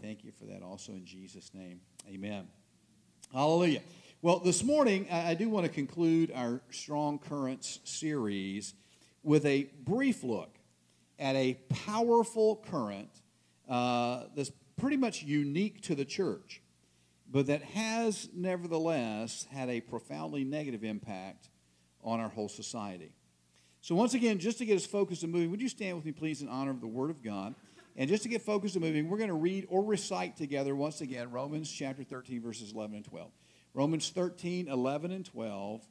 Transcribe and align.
thank 0.00 0.24
you 0.24 0.32
for 0.32 0.44
that 0.46 0.62
also 0.62 0.92
in 0.92 1.04
Jesus' 1.04 1.52
name. 1.54 1.80
Amen. 2.08 2.46
Hallelujah. 3.32 3.80
Well, 4.22 4.38
this 4.38 4.64
morning, 4.64 5.06
I 5.10 5.34
do 5.34 5.48
want 5.48 5.66
to 5.66 5.72
conclude 5.72 6.32
our 6.34 6.60
Strong 6.70 7.20
Currents 7.20 7.80
series 7.84 8.74
with 9.22 9.44
a 9.44 9.68
brief 9.84 10.22
look 10.22 10.58
at 11.18 11.34
a 11.36 11.54
powerful 11.68 12.64
current 12.68 13.10
uh, 13.68 14.24
that's 14.34 14.52
pretty 14.76 14.96
much 14.96 15.22
unique 15.22 15.80
to 15.82 15.94
the 15.94 16.04
church, 16.04 16.62
but 17.30 17.46
that 17.46 17.62
has 17.62 18.28
nevertheless 18.34 19.46
had 19.52 19.68
a 19.68 19.80
profoundly 19.80 20.44
negative 20.44 20.84
impact 20.84 21.48
on 22.02 22.20
our 22.20 22.28
whole 22.28 22.48
society. 22.48 23.12
So, 23.80 23.94
once 23.94 24.14
again, 24.14 24.38
just 24.38 24.58
to 24.58 24.64
get 24.64 24.76
us 24.76 24.86
focused 24.86 25.22
and 25.22 25.32
moving, 25.32 25.50
would 25.50 25.60
you 25.60 25.68
stand 25.68 25.96
with 25.96 26.04
me, 26.04 26.12
please, 26.12 26.42
in 26.42 26.48
honor 26.48 26.70
of 26.70 26.80
the 26.80 26.86
Word 26.86 27.10
of 27.10 27.22
God? 27.22 27.54
And 27.96 28.10
just 28.10 28.24
to 28.24 28.28
get 28.28 28.42
focused 28.42 28.76
and 28.76 28.84
moving, 28.84 29.08
we're 29.08 29.16
going 29.16 29.28
to 29.28 29.34
read 29.34 29.66
or 29.70 29.82
recite 29.82 30.36
together 30.36 30.76
once 30.76 31.00
again 31.00 31.30
Romans 31.30 31.70
chapter 31.70 32.04
13, 32.04 32.42
verses 32.42 32.72
11 32.72 32.96
and 32.96 33.04
12. 33.04 33.30
Romans 33.72 34.10
13, 34.10 34.68
11, 34.68 35.12
and 35.12 35.24
12. 35.24 35.82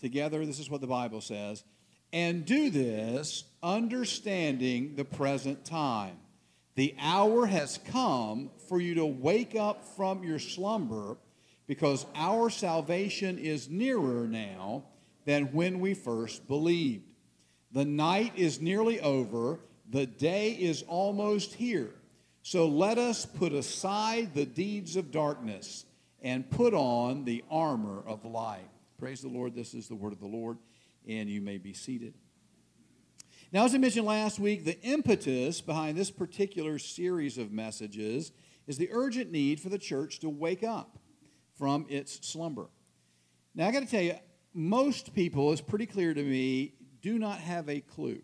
Together, 0.00 0.46
this 0.46 0.58
is 0.58 0.70
what 0.70 0.80
the 0.80 0.86
Bible 0.86 1.20
says. 1.20 1.64
And 2.12 2.46
do 2.46 2.70
this 2.70 3.44
understanding 3.62 4.94
the 4.96 5.04
present 5.04 5.66
time. 5.66 6.16
The 6.76 6.94
hour 6.98 7.44
has 7.44 7.78
come 7.86 8.50
for 8.68 8.80
you 8.80 8.94
to 8.94 9.04
wake 9.04 9.54
up 9.54 9.84
from 9.96 10.22
your 10.22 10.38
slumber 10.38 11.18
because 11.66 12.06
our 12.14 12.48
salvation 12.48 13.36
is 13.36 13.68
nearer 13.68 14.26
now 14.26 14.84
than 15.26 15.52
when 15.52 15.80
we 15.80 15.92
first 15.92 16.46
believed. 16.48 17.04
The 17.72 17.84
night 17.84 18.32
is 18.36 18.60
nearly 18.60 19.00
over, 19.00 19.60
the 19.90 20.06
day 20.06 20.50
is 20.52 20.82
almost 20.82 21.54
here. 21.54 21.90
So 22.42 22.66
let 22.66 22.98
us 22.98 23.26
put 23.26 23.52
aside 23.52 24.34
the 24.34 24.46
deeds 24.46 24.96
of 24.96 25.10
darkness 25.10 25.84
and 26.22 26.48
put 26.50 26.74
on 26.74 27.24
the 27.24 27.44
armor 27.50 28.02
of 28.06 28.24
light. 28.24 28.68
Praise 28.98 29.20
the 29.20 29.28
Lord. 29.28 29.54
This 29.54 29.74
is 29.74 29.88
the 29.88 29.94
word 29.94 30.12
of 30.12 30.20
the 30.20 30.26
Lord, 30.26 30.58
and 31.06 31.28
you 31.28 31.40
may 31.40 31.58
be 31.58 31.72
seated. 31.72 32.14
Now, 33.52 33.64
as 33.64 33.74
I 33.74 33.78
mentioned 33.78 34.04
last 34.04 34.38
week, 34.38 34.64
the 34.64 34.80
impetus 34.82 35.60
behind 35.60 35.96
this 35.96 36.10
particular 36.10 36.78
series 36.78 37.38
of 37.38 37.50
messages 37.50 38.32
is 38.66 38.76
the 38.76 38.90
urgent 38.92 39.32
need 39.32 39.60
for 39.60 39.70
the 39.70 39.78
church 39.78 40.18
to 40.20 40.28
wake 40.28 40.62
up 40.62 40.98
from 41.56 41.86
its 41.88 42.26
slumber. 42.26 42.68
Now, 43.54 43.68
I 43.68 43.72
got 43.72 43.80
to 43.80 43.86
tell 43.86 44.02
you, 44.02 44.16
most 44.52 45.14
people, 45.14 45.50
it's 45.52 45.60
pretty 45.60 45.86
clear 45.86 46.12
to 46.12 46.22
me, 46.22 46.74
do 47.00 47.18
not 47.18 47.38
have 47.38 47.68
a 47.68 47.80
clue 47.80 48.20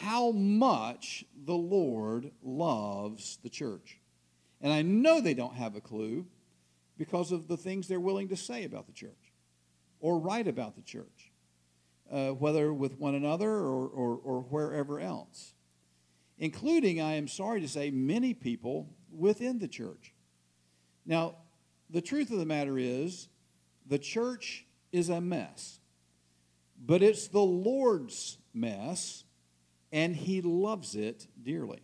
how 0.00 0.30
much 0.30 1.24
the 1.44 1.54
Lord 1.54 2.30
loves 2.42 3.38
the 3.42 3.48
church. 3.48 3.98
And 4.60 4.72
I 4.72 4.82
know 4.82 5.20
they 5.20 5.34
don't 5.34 5.54
have 5.54 5.76
a 5.76 5.80
clue 5.80 6.26
because 6.96 7.32
of 7.32 7.48
the 7.48 7.56
things 7.56 7.88
they're 7.88 8.00
willing 8.00 8.28
to 8.28 8.36
say 8.36 8.64
about 8.64 8.86
the 8.86 8.92
church 8.92 9.32
or 10.00 10.18
write 10.18 10.48
about 10.48 10.76
the 10.76 10.82
church 10.82 11.30
uh, 12.10 12.30
whether 12.30 12.72
with 12.72 12.98
one 12.98 13.14
another 13.14 13.50
or, 13.50 13.86
or, 13.88 14.16
or 14.16 14.40
wherever 14.42 15.00
else, 15.00 15.54
including, 16.38 17.00
I 17.00 17.14
am 17.14 17.28
sorry 17.28 17.60
to 17.60 17.68
say, 17.68 17.90
many 17.90 18.34
people 18.34 18.88
within 19.10 19.58
the 19.58 19.68
church. 19.68 20.14
Now, 21.04 21.36
the 21.90 22.00
truth 22.00 22.30
of 22.30 22.38
the 22.38 22.46
matter 22.46 22.78
is, 22.78 23.28
the 23.86 23.98
church 23.98 24.66
is 24.92 25.08
a 25.08 25.20
mess, 25.20 25.80
but 26.78 27.02
it's 27.02 27.28
the 27.28 27.40
Lord's 27.40 28.38
mess, 28.54 29.24
and 29.92 30.14
He 30.14 30.40
loves 30.40 30.94
it 30.94 31.26
dearly. 31.42 31.82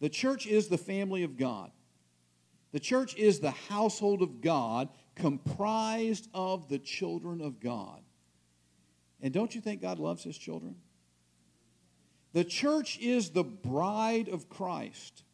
The 0.00 0.08
church 0.08 0.46
is 0.46 0.68
the 0.68 0.78
family 0.78 1.22
of 1.22 1.36
God. 1.36 1.70
The 2.72 2.80
church 2.80 3.16
is 3.16 3.40
the 3.40 3.50
household 3.50 4.22
of 4.22 4.40
God 4.40 4.88
comprised 5.14 6.28
of 6.32 6.68
the 6.68 6.78
children 6.78 7.40
of 7.40 7.60
God. 7.60 8.02
And 9.20 9.32
don't 9.32 9.54
you 9.54 9.60
think 9.60 9.82
God 9.82 9.98
loves 9.98 10.22
his 10.22 10.38
children? 10.38 10.76
The 12.34 12.44
church 12.44 12.98
is 12.98 13.30
the 13.30 13.42
bride 13.42 14.28
of 14.28 14.48
Christ, 14.48 15.24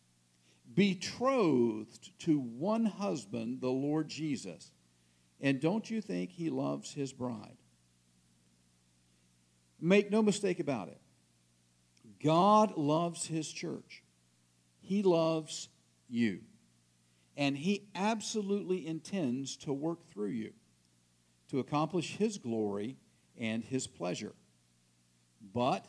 betrothed 0.72 2.18
to 2.20 2.38
one 2.38 2.86
husband, 2.86 3.60
the 3.60 3.68
Lord 3.68 4.08
Jesus. 4.08 4.72
And 5.40 5.60
don't 5.60 5.90
you 5.90 6.00
think 6.00 6.30
he 6.30 6.48
loves 6.48 6.94
his 6.94 7.12
bride? 7.12 7.58
Make 9.80 10.10
no 10.10 10.22
mistake 10.22 10.60
about 10.60 10.88
it. 10.88 10.98
God 12.24 12.76
loves 12.78 13.26
his 13.26 13.52
church. 13.52 14.02
He 14.80 15.02
loves 15.02 15.68
you. 16.08 16.40
And 17.36 17.56
he 17.56 17.88
absolutely 17.94 18.86
intends 18.86 19.56
to 19.58 19.72
work 19.72 20.08
through 20.10 20.28
you 20.28 20.52
to 21.50 21.58
accomplish 21.58 22.16
his 22.16 22.38
glory 22.38 22.96
and 23.38 23.62
his 23.62 23.86
pleasure. 23.86 24.32
But 25.52 25.86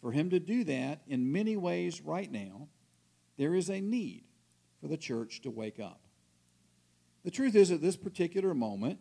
for 0.00 0.12
him 0.12 0.30
to 0.30 0.38
do 0.38 0.64
that 0.64 1.00
in 1.08 1.32
many 1.32 1.56
ways 1.56 2.02
right 2.02 2.30
now, 2.30 2.68
there 3.38 3.54
is 3.54 3.70
a 3.70 3.80
need 3.80 4.24
for 4.80 4.88
the 4.88 4.96
church 4.96 5.40
to 5.42 5.50
wake 5.50 5.80
up. 5.80 6.00
The 7.24 7.30
truth 7.30 7.54
is, 7.54 7.70
at 7.70 7.80
this 7.80 7.96
particular 7.96 8.54
moment, 8.54 8.98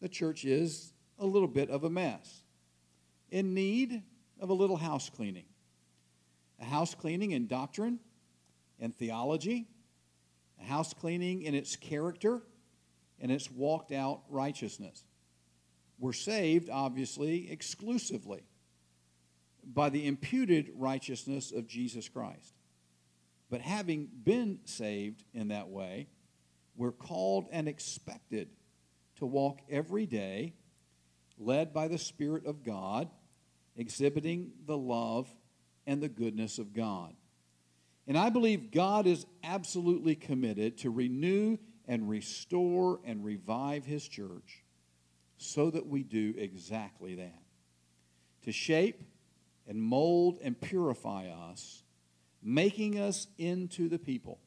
the 0.00 0.08
church 0.08 0.44
is 0.44 0.92
a 1.18 1.26
little 1.26 1.48
bit 1.48 1.70
of 1.70 1.84
a 1.84 1.90
mess, 1.90 2.42
in 3.30 3.54
need 3.54 4.02
of 4.40 4.50
a 4.50 4.54
little 4.54 4.76
house 4.76 5.08
cleaning. 5.08 5.46
A 6.62 6.64
house 6.64 6.94
cleaning 6.94 7.32
in 7.32 7.48
doctrine 7.48 7.98
and 8.78 8.94
theology, 8.94 9.66
a 10.60 10.64
house 10.64 10.94
cleaning 10.94 11.42
in 11.42 11.54
its 11.54 11.74
character 11.76 12.40
and 13.20 13.30
its 13.32 13.50
walked 13.50 13.92
out 13.92 14.22
righteousness. 14.28 15.04
We're 15.98 16.12
saved, 16.12 16.70
obviously, 16.70 17.50
exclusively 17.50 18.44
by 19.64 19.88
the 19.88 20.06
imputed 20.06 20.70
righteousness 20.76 21.52
of 21.52 21.66
Jesus 21.66 22.08
Christ. 22.08 22.54
But 23.50 23.60
having 23.60 24.08
been 24.24 24.60
saved 24.64 25.24
in 25.34 25.48
that 25.48 25.68
way, 25.68 26.06
we're 26.76 26.92
called 26.92 27.48
and 27.52 27.68
expected 27.68 28.48
to 29.16 29.26
walk 29.26 29.58
every 29.68 30.06
day 30.06 30.54
led 31.38 31.72
by 31.72 31.88
the 31.88 31.98
Spirit 31.98 32.46
of 32.46 32.62
God, 32.62 33.10
exhibiting 33.76 34.52
the 34.64 34.78
love 34.78 35.28
and 35.86 36.02
the 36.02 36.08
goodness 36.08 36.58
of 36.58 36.72
God. 36.72 37.14
And 38.06 38.18
I 38.18 38.30
believe 38.30 38.70
God 38.70 39.06
is 39.06 39.26
absolutely 39.44 40.14
committed 40.14 40.78
to 40.78 40.90
renew 40.90 41.58
and 41.86 42.08
restore 42.08 43.00
and 43.04 43.24
revive 43.24 43.84
His 43.84 44.06
church 44.06 44.64
so 45.36 45.70
that 45.70 45.86
we 45.86 46.02
do 46.02 46.34
exactly 46.36 47.16
that 47.16 47.38
to 48.44 48.52
shape 48.52 49.02
and 49.68 49.80
mold 49.80 50.38
and 50.42 50.60
purify 50.60 51.28
us, 51.28 51.84
making 52.42 52.98
us 52.98 53.28
into 53.38 53.88
the 53.88 53.98
people 53.98 54.40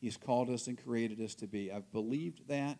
He's 0.00 0.16
called 0.16 0.50
us 0.50 0.66
and 0.66 0.82
created 0.82 1.20
us 1.20 1.34
to 1.36 1.46
be. 1.46 1.72
I've 1.72 1.90
believed 1.90 2.48
that 2.48 2.78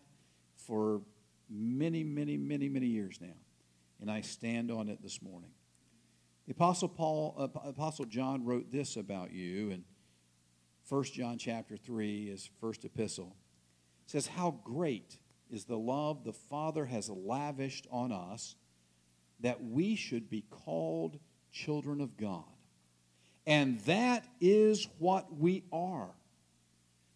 for 0.55 1.01
many, 1.49 2.03
many, 2.03 2.37
many, 2.37 2.69
many 2.69 2.87
years 2.87 3.19
now, 3.19 3.35
and 3.99 4.11
I 4.11 4.21
stand 4.21 4.71
on 4.71 4.87
it 4.89 5.01
this 5.01 5.21
morning. 5.21 5.51
The 6.47 6.53
Apostle 6.53 6.87
Paul, 6.87 7.35
uh, 7.37 7.69
Apostle 7.69 8.05
John 8.05 8.45
wrote 8.45 8.71
this 8.71 8.95
about 8.95 9.31
you 9.31 9.69
in 9.69 9.83
1 10.87 11.03
John 11.03 11.37
chapter 11.37 11.75
3, 11.75 12.29
his 12.29 12.49
first 12.61 12.85
epistle. 12.85 13.35
It 14.05 14.11
says, 14.11 14.27
How 14.27 14.59
great 14.63 15.17
is 15.51 15.65
the 15.65 15.77
love 15.77 16.23
the 16.23 16.31
Father 16.31 16.85
has 16.85 17.09
lavished 17.09 17.85
on 17.91 18.13
us 18.13 18.55
that 19.41 19.61
we 19.61 19.95
should 19.95 20.29
be 20.29 20.45
called 20.49 21.19
children 21.51 21.99
of 21.99 22.15
God. 22.15 22.43
And 23.45 23.81
that 23.81 24.25
is 24.39 24.87
what 24.99 25.37
we 25.37 25.65
are. 25.73 26.11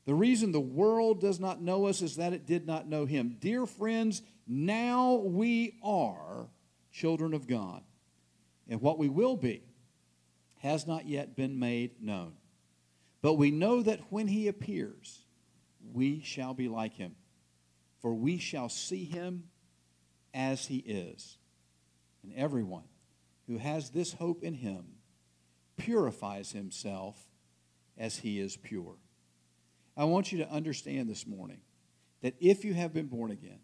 The 0.05 0.13
reason 0.13 0.51
the 0.51 0.59
world 0.59 1.21
does 1.21 1.39
not 1.39 1.61
know 1.61 1.85
us 1.85 2.01
is 2.01 2.17
that 2.17 2.33
it 2.33 2.45
did 2.45 2.67
not 2.67 2.89
know 2.89 3.05
Him. 3.05 3.37
Dear 3.39 3.65
friends, 3.65 4.21
now 4.45 5.15
we 5.15 5.79
are 5.83 6.47
children 6.91 7.33
of 7.33 7.47
God. 7.47 7.81
And 8.71 8.81
what 8.81 8.97
we 8.97 9.07
will 9.07 9.37
be 9.37 9.61
has 10.61 10.87
not 10.87 11.07
yet 11.07 11.35
been 11.35 11.59
made 11.59 12.01
known. 12.01 12.33
But 13.21 13.35
we 13.35 13.51
know 13.51 13.83
that 13.83 13.99
when 14.09 14.27
He 14.27 14.47
appears, 14.47 15.19
we 15.93 16.23
shall 16.23 16.55
be 16.55 16.67
like 16.67 16.95
Him 16.95 17.15
for 18.01 18.13
we 18.13 18.37
shall 18.37 18.67
see 18.67 19.05
him 19.05 19.43
as 20.33 20.65
he 20.65 20.77
is. 20.77 21.37
And 22.23 22.33
everyone 22.35 22.85
who 23.47 23.57
has 23.57 23.91
this 23.91 24.13
hope 24.13 24.43
in 24.43 24.55
him 24.55 24.85
purifies 25.77 26.51
himself 26.51 27.17
as 27.97 28.17
he 28.17 28.39
is 28.39 28.57
pure. 28.57 28.95
I 29.95 30.05
want 30.05 30.31
you 30.31 30.39
to 30.39 30.49
understand 30.49 31.09
this 31.09 31.27
morning 31.27 31.61
that 32.21 32.35
if 32.39 32.65
you 32.65 32.73
have 32.73 32.93
been 32.93 33.07
born 33.07 33.31
again, 33.31 33.59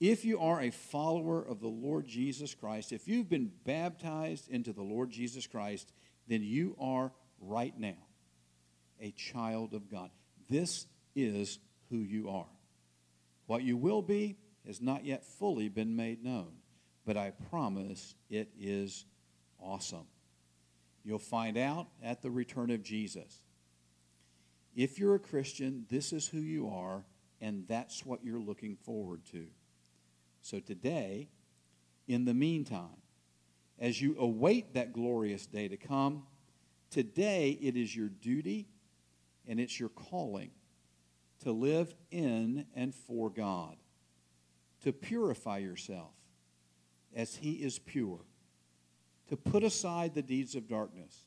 if 0.00 0.24
you 0.24 0.38
are 0.40 0.60
a 0.60 0.70
follower 0.70 1.42
of 1.42 1.60
the 1.60 1.68
Lord 1.68 2.06
Jesus 2.06 2.54
Christ, 2.54 2.92
if 2.92 3.08
you've 3.08 3.28
been 3.28 3.50
baptized 3.64 4.48
into 4.48 4.72
the 4.72 4.82
Lord 4.82 5.10
Jesus 5.10 5.46
Christ, 5.46 5.92
then 6.28 6.42
you 6.42 6.76
are 6.80 7.12
right 7.40 7.78
now 7.78 7.96
a 9.00 9.10
child 9.12 9.74
of 9.74 9.90
God. 9.90 10.10
This 10.48 10.86
is 11.14 11.58
who 11.90 11.98
you 11.98 12.28
are. 12.28 12.48
What 13.46 13.62
you 13.62 13.76
will 13.76 14.02
be 14.02 14.36
has 14.66 14.80
not 14.80 15.04
yet 15.04 15.24
fully 15.24 15.68
been 15.68 15.96
made 15.96 16.22
known, 16.22 16.52
but 17.06 17.16
I 17.16 17.32
promise 17.50 18.14
it 18.28 18.50
is 18.58 19.04
awesome. 19.58 20.06
You'll 21.04 21.18
find 21.18 21.56
out 21.56 21.88
at 22.02 22.22
the 22.22 22.30
return 22.30 22.70
of 22.70 22.82
Jesus. 22.82 23.40
If 24.76 24.98
you're 24.98 25.14
a 25.14 25.20
Christian, 25.20 25.86
this 25.88 26.12
is 26.12 26.28
who 26.28 26.38
you 26.38 26.68
are, 26.68 27.04
and 27.40 27.66
that's 27.66 28.04
what 28.04 28.22
you're 28.22 28.38
looking 28.38 28.76
forward 28.76 29.22
to. 29.32 29.46
So 30.42 30.60
today, 30.60 31.28
in 32.06 32.24
the 32.24 32.34
meantime, 32.34 33.02
as 33.78 34.00
you 34.00 34.16
await 34.18 34.74
that 34.74 34.92
glorious 34.92 35.46
day 35.46 35.68
to 35.68 35.76
come, 35.76 36.24
today 36.90 37.58
it 37.60 37.76
is 37.76 37.94
your 37.94 38.08
duty 38.08 38.68
and 39.46 39.60
it's 39.60 39.78
your 39.78 39.88
calling 39.90 40.50
to 41.40 41.52
live 41.52 41.94
in 42.10 42.66
and 42.74 42.94
for 42.94 43.30
God, 43.30 43.76
to 44.82 44.92
purify 44.92 45.58
yourself 45.58 46.12
as 47.14 47.36
He 47.36 47.52
is 47.52 47.78
pure, 47.78 48.20
to 49.28 49.36
put 49.36 49.62
aside 49.62 50.14
the 50.14 50.22
deeds 50.22 50.54
of 50.54 50.68
darkness 50.68 51.24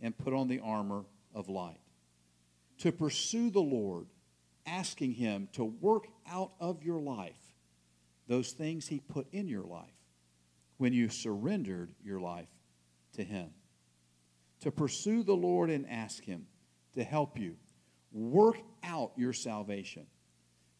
and 0.00 0.16
put 0.16 0.34
on 0.34 0.48
the 0.48 0.60
armor 0.60 1.04
of 1.34 1.48
light, 1.48 1.80
to 2.78 2.90
pursue 2.90 3.50
the 3.50 3.60
Lord, 3.60 4.06
asking 4.66 5.12
Him 5.12 5.48
to 5.52 5.64
work 5.64 6.06
out 6.28 6.52
of 6.58 6.82
your 6.82 7.00
life 7.00 7.43
those 8.26 8.52
things 8.52 8.88
He 8.88 9.00
put 9.00 9.26
in 9.32 9.48
your 9.48 9.64
life 9.64 9.94
when 10.78 10.92
you 10.92 11.08
surrendered 11.08 11.92
your 12.02 12.20
life 12.20 12.48
to 13.14 13.24
Him. 13.24 13.50
To 14.60 14.70
pursue 14.70 15.22
the 15.22 15.34
Lord 15.34 15.70
and 15.70 15.88
ask 15.88 16.24
Him 16.24 16.46
to 16.94 17.04
help 17.04 17.38
you 17.38 17.56
work 18.12 18.58
out 18.82 19.12
your 19.16 19.32
salvation, 19.32 20.06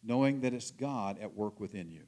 knowing 0.02 0.40
that 0.40 0.54
it's 0.54 0.70
God 0.70 1.18
at 1.20 1.34
work 1.34 1.60
within 1.60 1.90
you. 1.90 2.04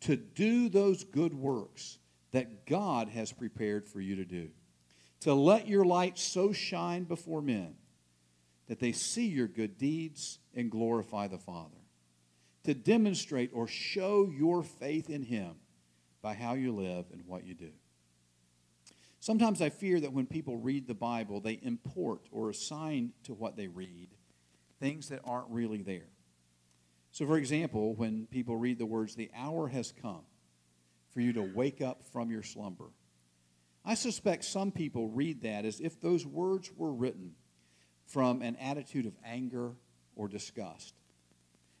To 0.00 0.16
do 0.16 0.68
those 0.68 1.04
good 1.04 1.34
works 1.34 1.98
that 2.32 2.66
God 2.66 3.08
has 3.08 3.32
prepared 3.32 3.86
for 3.86 4.00
you 4.00 4.16
to 4.16 4.24
do. 4.24 4.48
To 5.20 5.34
let 5.34 5.68
your 5.68 5.84
light 5.84 6.18
so 6.18 6.52
shine 6.52 7.04
before 7.04 7.40
men 7.40 7.74
that 8.66 8.80
they 8.80 8.92
see 8.92 9.26
your 9.26 9.48
good 9.48 9.78
deeds 9.78 10.38
and 10.54 10.70
glorify 10.70 11.28
the 11.28 11.38
Father. 11.38 11.76
To 12.66 12.74
demonstrate 12.74 13.50
or 13.52 13.68
show 13.68 14.28
your 14.28 14.62
faith 14.64 15.08
in 15.08 15.22
Him 15.22 15.54
by 16.20 16.34
how 16.34 16.54
you 16.54 16.74
live 16.74 17.06
and 17.12 17.22
what 17.24 17.46
you 17.46 17.54
do. 17.54 17.70
Sometimes 19.20 19.62
I 19.62 19.70
fear 19.70 20.00
that 20.00 20.12
when 20.12 20.26
people 20.26 20.56
read 20.56 20.88
the 20.88 20.94
Bible, 20.94 21.40
they 21.40 21.60
import 21.62 22.22
or 22.32 22.50
assign 22.50 23.12
to 23.22 23.34
what 23.34 23.56
they 23.56 23.68
read 23.68 24.08
things 24.80 25.08
that 25.10 25.20
aren't 25.24 25.48
really 25.48 25.82
there. 25.82 26.08
So, 27.12 27.24
for 27.24 27.38
example, 27.38 27.94
when 27.94 28.26
people 28.26 28.56
read 28.56 28.78
the 28.78 28.86
words, 28.86 29.14
the 29.14 29.30
hour 29.36 29.68
has 29.68 29.92
come 30.02 30.22
for 31.12 31.20
you 31.20 31.32
to 31.34 31.42
wake 31.42 31.80
up 31.80 32.02
from 32.12 32.30
your 32.30 32.42
slumber, 32.42 32.90
I 33.84 33.94
suspect 33.94 34.44
some 34.44 34.72
people 34.72 35.08
read 35.08 35.42
that 35.42 35.64
as 35.64 35.80
if 35.80 36.00
those 36.00 36.26
words 36.26 36.72
were 36.76 36.92
written 36.92 37.36
from 38.06 38.42
an 38.42 38.56
attitude 38.56 39.06
of 39.06 39.14
anger 39.24 39.72
or 40.16 40.26
disgust. 40.26 40.94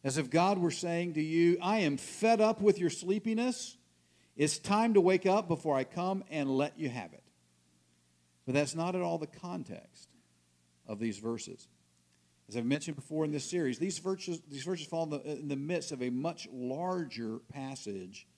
As 0.06 0.18
if 0.18 0.30
God 0.30 0.58
were 0.58 0.70
saying 0.70 1.14
to 1.14 1.20
you, 1.20 1.58
I 1.60 1.78
am 1.78 1.96
fed 1.96 2.40
up 2.40 2.62
with 2.62 2.78
your 2.78 2.90
sleepiness. 2.90 3.76
It's 4.36 4.56
time 4.56 4.94
to 4.94 5.00
wake 5.00 5.26
up 5.26 5.48
before 5.48 5.74
I 5.74 5.82
come 5.82 6.22
and 6.30 6.48
let 6.48 6.78
you 6.78 6.88
have 6.88 7.12
it. 7.12 7.24
But 8.44 8.54
that's 8.54 8.76
not 8.76 8.94
at 8.94 9.02
all 9.02 9.18
the 9.18 9.26
context 9.26 10.08
of 10.86 11.00
these 11.00 11.18
verses. 11.18 11.66
As 12.48 12.56
I've 12.56 12.64
mentioned 12.64 12.94
before 12.94 13.24
in 13.24 13.32
this 13.32 13.50
series, 13.50 13.80
these 13.80 13.98
verses, 13.98 14.40
these 14.48 14.62
verses 14.62 14.86
fall 14.86 15.02
in 15.02 15.10
the, 15.10 15.22
in 15.40 15.48
the 15.48 15.56
midst 15.56 15.90
of 15.90 16.00
a 16.00 16.10
much 16.10 16.46
larger 16.52 17.40
passage 17.52 18.28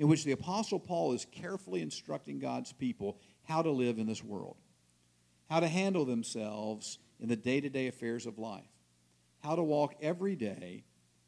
in 0.00 0.08
which 0.08 0.24
the 0.24 0.32
Apostle 0.32 0.80
Paul 0.80 1.12
is 1.12 1.24
carefully 1.30 1.82
instructing 1.82 2.40
God's 2.40 2.72
people 2.72 3.16
how 3.44 3.62
to 3.62 3.70
live 3.70 4.00
in 4.00 4.08
this 4.08 4.24
world, 4.24 4.56
how 5.48 5.60
to 5.60 5.68
handle 5.68 6.04
themselves 6.04 6.98
in 7.20 7.28
the 7.28 7.36
day 7.36 7.60
to 7.60 7.68
day 7.68 7.86
affairs 7.86 8.26
of 8.26 8.40
life, 8.40 8.66
how 9.38 9.54
to 9.54 9.62
walk 9.62 9.94
every 10.02 10.34
day 10.34 10.82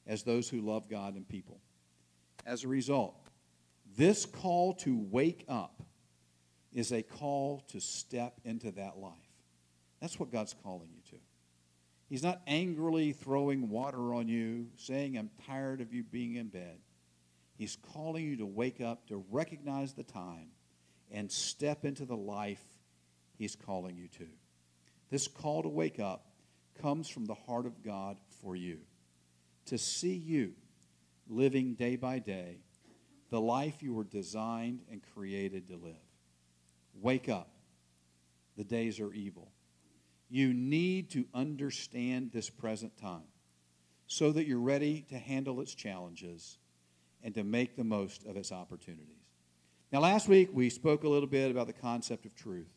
as 0.07 0.23
those 0.23 0.49
who 0.49 0.61
love 0.61 0.89
God 0.89 1.15
and 1.15 1.29
people. 1.29 1.61
As 2.47 2.65
a 2.65 2.69
result, 2.69 3.17
this 3.97 4.27
call 4.27 4.75
to 4.75 4.99
wake 5.11 5.45
up 5.49 5.83
is 6.73 6.93
a 6.93 7.03
call 7.03 7.63
to 7.69 7.81
step 7.81 8.41
into 8.45 8.73
that 8.73 8.99
life. 8.99 9.13
That's 10.01 10.19
what 10.19 10.33
God's 10.33 10.55
calling 10.63 10.91
you 10.93 11.01
to. 11.11 11.23
He's 12.09 12.23
not 12.23 12.43
angrily 12.47 13.13
throwing 13.13 13.71
water 13.71 14.15
on 14.15 14.29
you, 14.29 14.67
saying, 14.77 15.17
I'm 15.17 15.31
tired 15.47 15.81
of 15.81 15.93
you 15.93 16.03
being 16.03 16.35
in 16.35 16.49
bed. 16.49 16.79
He's 17.57 17.77
calling 17.95 18.25
you 18.25 18.37
to 18.39 18.47
wake 18.47 18.81
up, 18.81 19.09
to 19.09 19.25
recognize 19.31 19.95
the 19.95 20.03
time, 20.03 20.49
and 21.11 21.31
step 21.31 21.85
into 21.85 22.05
the 22.05 22.17
life 22.17 22.63
He's 23.37 23.57
calling 23.57 23.97
you 23.97 24.09
to. 24.19 24.27
This 25.11 25.27
call 25.27 25.63
to 25.63 25.69
wake 25.69 25.99
up 25.99 26.27
comes 26.81 27.09
from 27.09 27.25
the 27.25 27.35
heart 27.35 27.67
of 27.67 27.83
God 27.83 28.17
for 28.41 28.55
you. 28.55 28.79
To 29.67 29.79
see 29.79 30.15
you 30.15 30.53
living 31.29 31.75
day 31.75 31.97
by 31.97 32.19
day 32.19 32.59
the 33.31 33.41
life 33.41 33.83
you 33.83 33.93
were 33.93 34.05
designed 34.05 34.83
and 34.91 35.01
created 35.15 35.67
to 35.69 35.77
live. 35.77 35.97
Wake 37.01 37.29
up. 37.29 37.51
The 38.57 38.65
days 38.65 39.01
are 39.01 39.13
evil. 39.13 39.51
You 40.29 40.55
need 40.55 41.11
to 41.11 41.27
understand 41.35 42.31
this 42.33 42.49
present 42.49 42.97
time 42.97 43.27
so 44.07 44.31
that 44.33 44.47
you're 44.47 44.61
ready 44.61 45.05
to 45.09 45.19
handle 45.19 45.61
its 45.61 45.75
challenges 45.75 46.59
and 47.23 47.35
to 47.35 47.43
make 47.43 47.77
the 47.77 47.85
most 47.85 48.25
of 48.25 48.37
its 48.37 48.53
opportunities. 48.53 49.09
Now, 49.91 50.01
last 50.01 50.29
week 50.29 50.51
we 50.53 50.71
spoke 50.71 51.05
a 51.05 51.09
little 51.09 51.29
bit 51.29 51.51
about 51.51 51.67
the 51.67 51.73
concept 51.73 52.27
of 52.27 52.35
truth. 52.35 52.71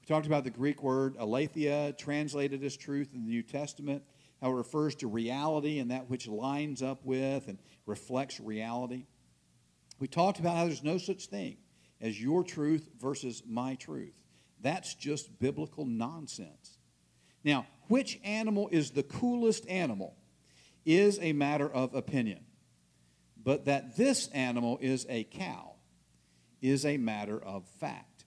We 0.00 0.06
talked 0.06 0.26
about 0.26 0.44
the 0.44 0.50
Greek 0.50 0.82
word 0.82 1.14
aletheia, 1.18 1.92
translated 1.92 2.64
as 2.64 2.76
truth 2.76 3.10
in 3.14 3.24
the 3.24 3.30
New 3.30 3.42
Testament, 3.42 4.02
how 4.40 4.50
it 4.50 4.54
refers 4.54 4.94
to 4.96 5.06
reality 5.06 5.78
and 5.78 5.90
that 5.90 6.10
which 6.10 6.28
lines 6.28 6.82
up 6.82 7.04
with 7.04 7.48
and 7.48 7.58
reflects 7.86 8.40
reality. 8.40 9.06
We 9.98 10.08
talked 10.08 10.38
about 10.38 10.56
how 10.56 10.64
there's 10.66 10.84
no 10.84 10.98
such 10.98 11.26
thing 11.26 11.56
as 12.00 12.20
your 12.20 12.44
truth 12.44 12.88
versus 13.00 13.42
my 13.48 13.74
truth. 13.76 14.14
That's 14.60 14.94
just 14.94 15.38
biblical 15.38 15.86
nonsense. 15.86 16.78
Now, 17.44 17.66
which 17.88 18.18
animal 18.24 18.68
is 18.72 18.90
the 18.90 19.02
coolest 19.02 19.68
animal 19.68 20.16
is 20.84 21.18
a 21.20 21.32
matter 21.32 21.68
of 21.68 21.94
opinion. 21.94 22.40
But 23.42 23.66
that 23.66 23.96
this 23.96 24.28
animal 24.28 24.78
is 24.80 25.06
a 25.08 25.24
cow 25.24 25.74
is 26.60 26.84
a 26.84 26.96
matter 26.96 27.38
of 27.42 27.66
fact. 27.80 28.24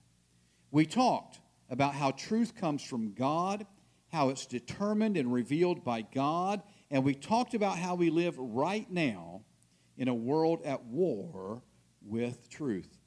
We 0.70 0.86
talked 0.86 1.40
about 1.68 1.94
how 1.94 2.12
truth 2.12 2.54
comes 2.54 2.82
from 2.82 3.12
God, 3.12 3.66
how 4.12 4.28
it's 4.28 4.46
determined 4.46 5.16
and 5.16 5.32
revealed 5.32 5.84
by 5.84 6.02
God, 6.02 6.62
and 6.90 7.04
we 7.04 7.14
talked 7.14 7.54
about 7.54 7.78
how 7.78 7.94
we 7.94 8.10
live 8.10 8.36
right 8.38 8.90
now 8.90 9.42
in 9.96 10.08
a 10.08 10.14
world 10.14 10.62
at 10.64 10.84
war 10.84 11.62
with 12.02 12.48
truth 12.48 13.00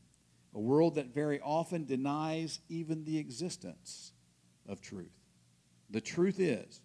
a 0.56 0.60
world 0.60 0.96
that 0.96 1.14
very 1.14 1.40
often 1.42 1.86
denies 1.86 2.60
even 2.70 3.04
the 3.04 3.18
existence 3.18 4.14
of 4.68 4.82
truth. 4.82 5.18
The 5.90 6.02
truth 6.02 6.40
is, 6.40 6.82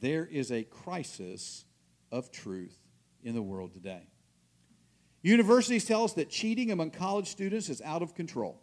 there 0.00 0.26
is 0.26 0.52
a 0.52 0.64
crisis 0.64 1.64
of 2.12 2.30
truth 2.30 2.78
in 3.22 3.34
the 3.34 3.42
world 3.42 3.72
today. 3.72 4.08
Universities 5.22 5.84
tell 5.84 6.04
us 6.04 6.14
that 6.14 6.30
cheating 6.30 6.70
among 6.70 6.90
college 6.90 7.28
students 7.28 7.68
is 7.68 7.82
out 7.82 8.02
of 8.02 8.14
control. 8.14 8.62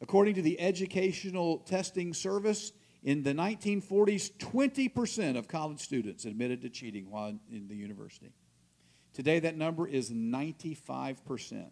According 0.00 0.34
to 0.34 0.42
the 0.42 0.60
Educational 0.60 1.58
Testing 1.58 2.12
Service, 2.12 2.72
in 3.04 3.22
the 3.22 3.34
1940s, 3.34 4.32
20% 4.38 5.36
of 5.36 5.46
college 5.46 5.78
students 5.78 6.24
admitted 6.24 6.62
to 6.62 6.70
cheating 6.70 7.10
while 7.10 7.38
in 7.52 7.68
the 7.68 7.76
university. 7.76 8.32
Today, 9.12 9.40
that 9.40 9.56
number 9.58 9.86
is 9.86 10.10
95%. 10.10 11.66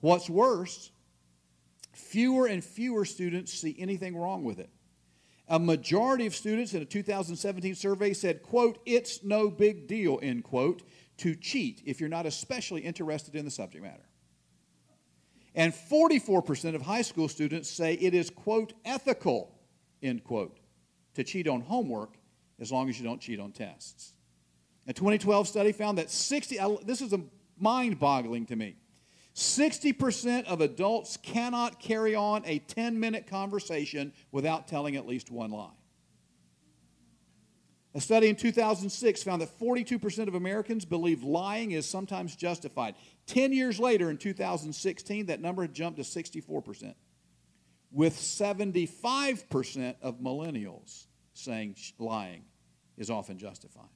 What's 0.00 0.28
worse, 0.30 0.92
fewer 1.92 2.46
and 2.46 2.62
fewer 2.62 3.06
students 3.06 3.52
see 3.54 3.74
anything 3.78 4.16
wrong 4.16 4.44
with 4.44 4.60
it. 4.60 4.70
A 5.48 5.58
majority 5.58 6.26
of 6.26 6.36
students 6.36 6.74
in 6.74 6.82
a 6.82 6.84
2017 6.84 7.74
survey 7.74 8.12
said, 8.12 8.42
quote, 8.42 8.78
it's 8.84 9.24
no 9.24 9.50
big 9.50 9.86
deal, 9.86 10.20
end 10.22 10.44
quote, 10.44 10.82
to 11.16 11.34
cheat 11.34 11.82
if 11.86 12.00
you're 12.00 12.10
not 12.10 12.26
especially 12.26 12.82
interested 12.82 13.34
in 13.34 13.46
the 13.46 13.50
subject 13.50 13.82
matter. 13.82 14.07
And 15.58 15.74
44% 15.74 16.76
of 16.76 16.82
high 16.82 17.02
school 17.02 17.28
students 17.28 17.68
say 17.68 17.94
it 17.94 18.14
is, 18.14 18.30
quote, 18.30 18.74
ethical, 18.84 19.58
end 20.00 20.22
quote, 20.22 20.60
to 21.14 21.24
cheat 21.24 21.48
on 21.48 21.62
homework 21.62 22.14
as 22.60 22.70
long 22.70 22.88
as 22.88 22.96
you 22.96 23.04
don't 23.04 23.20
cheat 23.20 23.40
on 23.40 23.50
tests. 23.50 24.14
A 24.86 24.92
2012 24.92 25.48
study 25.48 25.72
found 25.72 25.98
that 25.98 26.12
60, 26.12 26.58
this 26.84 27.02
is 27.02 27.12
mind 27.58 27.98
boggling 27.98 28.46
to 28.46 28.54
me. 28.54 28.76
60% 29.34 30.44
of 30.44 30.60
adults 30.60 31.16
cannot 31.16 31.80
carry 31.80 32.14
on 32.14 32.42
a 32.46 32.60
10 32.60 33.00
minute 33.00 33.26
conversation 33.26 34.12
without 34.30 34.68
telling 34.68 34.94
at 34.94 35.08
least 35.08 35.28
one 35.28 35.50
lie. 35.50 35.70
A 37.94 38.00
study 38.00 38.28
in 38.28 38.36
2006 38.36 39.24
found 39.24 39.42
that 39.42 39.58
42% 39.58 40.28
of 40.28 40.36
Americans 40.36 40.84
believe 40.84 41.24
lying 41.24 41.72
is 41.72 41.84
sometimes 41.84 42.36
justified. 42.36 42.94
10 43.28 43.52
years 43.52 43.78
later, 43.78 44.10
in 44.10 44.16
2016, 44.16 45.26
that 45.26 45.40
number 45.40 45.62
had 45.62 45.72
jumped 45.72 45.98
to 45.98 46.04
64%, 46.04 46.94
with 47.92 48.14
75% 48.14 49.94
of 50.02 50.18
millennials 50.18 51.06
saying 51.34 51.76
lying 51.98 52.44
is 52.96 53.10
often 53.10 53.38
justified. 53.38 53.88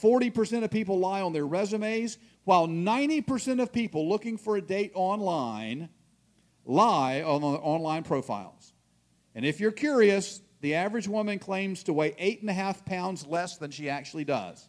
40% 0.00 0.64
of 0.64 0.70
people 0.70 0.98
lie 0.98 1.20
on 1.20 1.32
their 1.32 1.46
resumes, 1.46 2.18
while 2.44 2.66
90% 2.66 3.60
of 3.60 3.72
people 3.72 4.08
looking 4.08 4.38
for 4.38 4.56
a 4.56 4.62
date 4.62 4.92
online 4.94 5.90
lie 6.64 7.20
on 7.22 7.42
their 7.42 7.60
online 7.62 8.04
profiles. 8.04 8.72
And 9.34 9.44
if 9.44 9.60
you're 9.60 9.72
curious, 9.72 10.40
the 10.60 10.74
average 10.74 11.08
woman 11.08 11.38
claims 11.38 11.82
to 11.84 11.92
weigh 11.92 12.14
eight 12.16 12.40
and 12.40 12.48
a 12.48 12.54
half 12.54 12.84
pounds 12.84 13.26
less 13.26 13.58
than 13.58 13.70
she 13.70 13.90
actually 13.90 14.24
does 14.24 14.66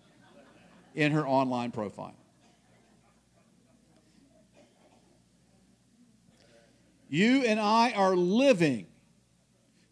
in 0.94 1.12
her 1.12 1.26
online 1.26 1.72
profile. 1.72 2.16
You 7.08 7.44
and 7.44 7.60
I 7.60 7.92
are 7.92 8.16
living 8.16 8.88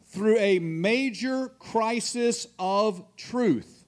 through 0.06 0.38
a 0.38 0.60
major 0.60 1.50
crisis 1.60 2.48
of 2.60 3.04
truth, 3.16 3.86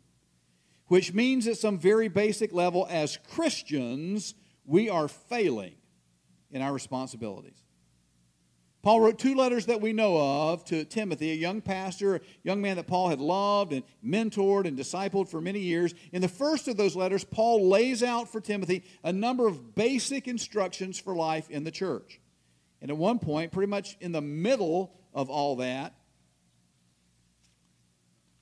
which 0.88 1.14
means 1.14 1.48
at 1.48 1.58
some 1.58 1.78
very 1.78 2.08
basic 2.08 2.54
level, 2.54 2.88
as 2.90 3.18
Christians, 3.34 4.34
we 4.66 4.90
are 4.90 5.08
failing 5.08 5.76
in 6.52 6.62
our 6.62 6.74
responsibilities. 6.74 7.64
Paul 8.82 9.02
wrote 9.02 9.18
two 9.18 9.34
letters 9.34 9.66
that 9.66 9.82
we 9.82 9.94
know 9.94 10.16
of 10.52 10.64
to 10.66 10.86
Timothy, 10.86 11.32
a 11.32 11.36
young 11.36 11.60
pastor, 11.60 12.18
a 12.18 12.22
young 12.44 12.62
man 12.62 12.76
that 12.76 12.86
Paul 12.86 13.10
had 13.10 13.20
loved 13.20 13.74
and 13.74 13.84
mentored 14.06 14.68
and 14.68 14.78
discipled 14.78 15.28
for 15.28 15.42
many 15.42 15.60
years. 15.60 15.96
In 16.12 16.22
the 16.22 16.28
first 16.28 16.68
of 16.68 16.78
those 16.78 16.96
letters, 16.96 17.24
Paul 17.24 17.68
lays 17.68 18.04
out 18.04 18.32
for 18.32 18.40
Timothy 18.40 18.84
a 19.04 19.12
number 19.12 19.48
of 19.48 19.74
basic 19.74 20.28
instructions 20.28 21.00
for 21.00 21.16
life 21.16 21.50
in 21.50 21.64
the 21.64 21.72
church. 21.72 22.20
And 22.86 22.92
at 22.92 22.98
one 22.98 23.18
point, 23.18 23.52
pretty 23.52 23.68
much 23.68 23.98
in 24.00 24.12
the 24.12 24.22
middle 24.22 24.94
of 25.12 25.28
all 25.28 25.56
that, 25.56 25.96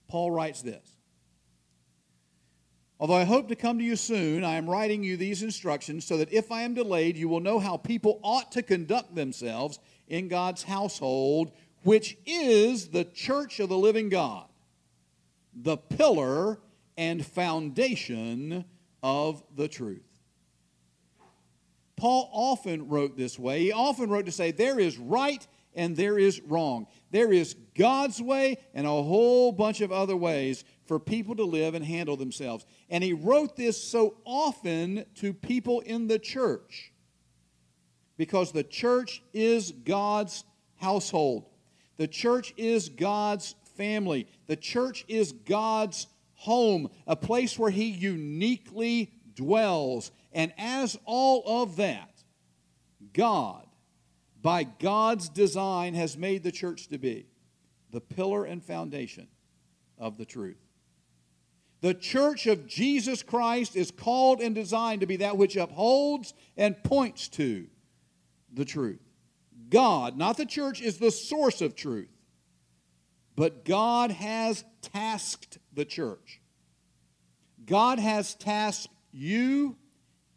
Paul 0.10 0.32
writes 0.32 0.62
this 0.62 0.98
Although 3.00 3.14
I 3.14 3.24
hope 3.24 3.48
to 3.48 3.56
come 3.56 3.78
to 3.78 3.86
you 3.86 3.96
soon, 3.96 4.44
I 4.44 4.56
am 4.56 4.70
writing 4.70 5.02
you 5.02 5.16
these 5.16 5.44
instructions 5.44 6.04
so 6.04 6.18
that 6.18 6.34
if 6.34 6.52
I 6.52 6.64
am 6.64 6.74
delayed, 6.74 7.16
you 7.16 7.30
will 7.30 7.40
know 7.40 7.58
how 7.58 7.78
people 7.78 8.20
ought 8.22 8.52
to 8.52 8.62
conduct 8.62 9.16
themselves 9.16 9.80
in 10.10 10.28
God's 10.28 10.64
household, 10.64 11.54
which 11.84 12.18
is 12.26 12.90
the 12.90 13.06
church 13.06 13.62
of 13.62 13.70
the 13.70 13.78
living 13.78 14.10
God, 14.10 14.50
the 15.56 15.78
pillar 15.78 16.60
and 16.98 17.26
foundation 17.26 18.66
of 19.02 19.42
the 19.56 19.70
truth. 19.70 20.13
Paul 22.04 22.30
often 22.34 22.90
wrote 22.90 23.16
this 23.16 23.40
way. 23.40 23.62
He 23.62 23.72
often 23.72 24.10
wrote 24.10 24.26
to 24.26 24.32
say, 24.34 24.52
There 24.52 24.78
is 24.78 24.98
right 24.98 25.48
and 25.74 25.96
there 25.96 26.20
is 26.20 26.42
wrong. 26.42 26.88
There 27.12 27.32
is 27.32 27.56
God's 27.78 28.22
way 28.22 28.58
and 28.74 28.86
a 28.86 28.90
whole 28.90 29.54
bunch 29.54 29.80
of 29.80 29.94
other 29.94 30.18
ways 30.18 30.66
for 30.84 31.00
people 31.00 31.34
to 31.38 31.46
live 31.46 31.76
and 31.76 31.86
handle 31.86 32.18
themselves. 32.18 32.66
And 32.90 33.06
he 33.06 33.14
wrote 33.14 33.56
this 33.56 33.82
so 33.82 34.18
often 34.26 35.06
to 35.22 35.32
people 35.32 35.80
in 35.80 36.08
the 36.08 36.20
church 36.20 36.92
because 38.18 38.52
the 38.52 38.66
church 38.66 39.24
is 39.32 39.72
God's 39.72 40.44
household. 40.82 41.46
The 41.96 42.10
church 42.10 42.54
is 42.58 42.90
God's 42.90 43.56
family. 43.78 44.28
The 44.48 44.58
church 44.58 45.06
is 45.08 45.32
God's 45.32 46.08
home, 46.34 46.90
a 47.08 47.16
place 47.16 47.58
where 47.58 47.72
he 47.72 47.86
uniquely 47.86 49.10
dwells. 49.36 50.12
And 50.34 50.54
as 50.58 50.98
all 51.06 51.44
of 51.64 51.78
that, 51.78 52.24
God 53.14 53.68
by 54.44 54.64
God's 54.66 55.30
design, 55.30 55.96
has 55.96 56.18
made 56.18 56.44
the 56.44 56.52
church 56.52 56.90
to 56.90 57.00
be 57.00 57.26
the 57.92 58.02
pillar 58.02 58.44
and 58.44 58.62
foundation 58.62 59.28
of 59.98 60.18
the 60.18 60.26
truth. 60.26 60.58
The 61.80 61.94
church 61.94 62.46
of 62.46 62.68
Jesus 62.68 63.24
Christ 63.24 63.76
is 63.76 63.90
called 63.90 64.42
and 64.42 64.54
designed 64.54 65.02
to 65.02 65.08
be 65.08 65.18
that 65.18 65.38
which 65.38 65.56
upholds 65.56 66.34
and 66.58 66.82
points 66.84 67.30
to 67.30 67.68
the 68.54 68.66
truth. 68.66 69.00
God, 69.70 70.18
not 70.18 70.38
the 70.38 70.46
church, 70.46 70.82
is 70.82 70.98
the 70.98 71.12
source 71.12 71.62
of 71.62 71.76
truth, 71.76 72.12
but 73.36 73.64
God 73.66 74.12
has 74.12 74.66
tasked 74.82 75.58
the 75.74 75.86
church. 75.86 76.42
God 77.66 77.98
has 77.98 78.36
tasked 78.36 78.94
you 79.14 79.78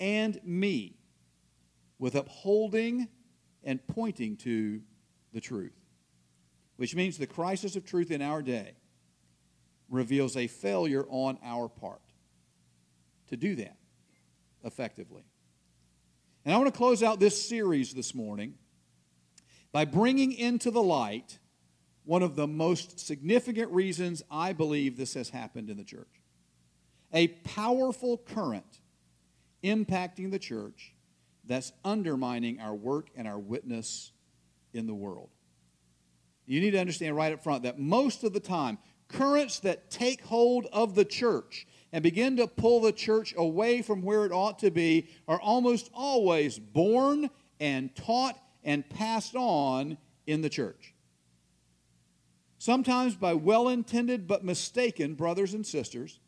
and 0.01 0.41
me 0.45 0.97
with 1.99 2.15
upholding 2.15 3.09
and 3.65 3.85
pointing 3.87 4.37
to 4.37 4.81
the 5.33 5.41
truth. 5.41 5.77
Which 6.77 6.95
means 6.95 7.17
the 7.17 7.27
crisis 7.27 7.77
of 7.77 7.85
truth 7.85 8.11
in 8.11 8.21
our 8.21 8.43
day 8.43 8.75
reveals 9.89 10.37
a 10.37 10.47
failure 10.47 11.07
on 11.09 11.39
our 11.43 11.69
part 11.69 12.03
to 13.29 13.37
do 13.37 13.57
that 13.57 13.77
effectively. 14.65 15.23
And 16.45 16.55
I 16.55 16.59
want 16.59 16.73
to 16.73 16.77
close 16.77 17.03
out 17.03 17.19
this 17.19 17.49
series 17.49 17.95
this 17.95 18.15
morning 18.15 18.55
by 19.73 19.85
bringing 19.85 20.33
into 20.33 20.71
the 20.71 20.83
light 20.83 21.39
one 22.05 22.23
of 22.23 22.37
the 22.37 22.47
most 22.47 23.01
significant 23.01 23.73
reasons 23.73 24.23
I 24.31 24.53
believe 24.53 24.97
this 24.97 25.15
has 25.15 25.31
happened 25.31 25.71
in 25.71 25.77
the 25.77 25.85
church. 25.85 26.23
A 27.13 27.29
powerful 27.29 28.19
current 28.19 28.81
impacting 29.67 30.31
the 30.31 30.39
church 30.39 30.95
that's 31.45 31.73
undermining 31.85 32.61
our 32.61 32.75
work 32.75 33.09
and 33.17 33.27
our 33.27 33.39
witness 33.39 34.13
in 34.73 34.87
the 34.87 34.95
world. 34.95 35.31
You 36.47 36.61
need 36.61 36.73
to 36.73 36.81
understand 36.81 37.17
right 37.17 37.33
up 37.33 37.43
front 37.43 37.65
that 37.65 37.79
most 37.79 38.25
of 38.25 38.33
the 38.33 38.41
time, 38.41 38.79
currents 39.09 39.61
that 39.61 39.91
take 39.91 40.23
hold 40.23 40.67
of 40.73 40.95
the 40.95 41.05
church 41.05 41.67
and 41.93 42.03
begin 42.03 42.37
to 42.37 42.47
pull 42.47 42.81
the 42.81 42.93
church 42.93 43.35
away 43.37 43.83
from 43.83 44.03
where 44.03 44.25
it 44.25 44.33
ought 44.33 44.59
to 44.61 44.71
be 44.71 45.09
are 45.27 45.41
almost 45.41 45.91
always 45.95 46.59
born 46.59 47.31
and 47.61 47.95
taught 47.95 48.39
and 48.65 48.89
passed 48.89 49.35
on 49.35 49.97
in 50.27 50.41
the 50.41 50.49
church. 50.49 50.95
Sometimes 52.59 53.15
by 53.15 53.35
well 53.35 53.69
intended 53.69 54.27
but 54.27 54.45
mistaken 54.45 55.15
brothers 55.15 55.55
and 55.55 55.65
sisters, 55.65 56.19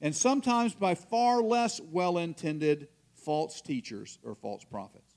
and 0.00 0.14
sometimes 0.14 0.74
by 0.74 0.94
far 0.94 1.42
less 1.42 1.80
well 1.80 2.18
intended 2.18 2.88
false 3.14 3.60
teachers 3.60 4.18
or 4.22 4.34
false 4.34 4.64
prophets. 4.64 5.14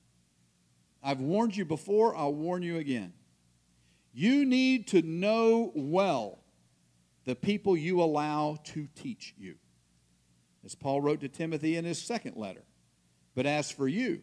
I've 1.04 1.20
warned 1.20 1.56
you 1.56 1.66
before, 1.66 2.16
I'll 2.16 2.34
warn 2.34 2.64
you 2.64 2.78
again. 2.78 3.14
You 4.14 4.46
need 4.46 4.88
to 4.90 5.02
know 5.02 5.72
well 5.74 6.44
the 7.26 7.36
people 7.36 7.78
you 7.78 8.02
allow 8.02 8.58
to 8.66 8.88
teach 8.96 9.34
you. 9.38 9.56
As 10.66 10.76
Paul 10.76 11.02
wrote 11.02 11.22
to 11.22 11.30
Timothy 11.30 11.76
in 11.78 11.86
his 11.86 12.02
second 12.02 12.36
letter. 12.36 12.64
But 13.34 13.46
as 13.46 13.72
for 13.72 13.88
you, 13.88 14.22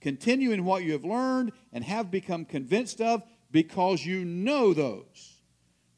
continue 0.00 0.52
in 0.52 0.64
what 0.64 0.84
you 0.84 0.92
have 0.92 1.04
learned 1.04 1.52
and 1.72 1.84
have 1.84 2.10
become 2.10 2.44
convinced 2.44 3.00
of, 3.00 3.22
because 3.50 4.06
you 4.06 4.24
know 4.24 4.72
those 4.72 5.40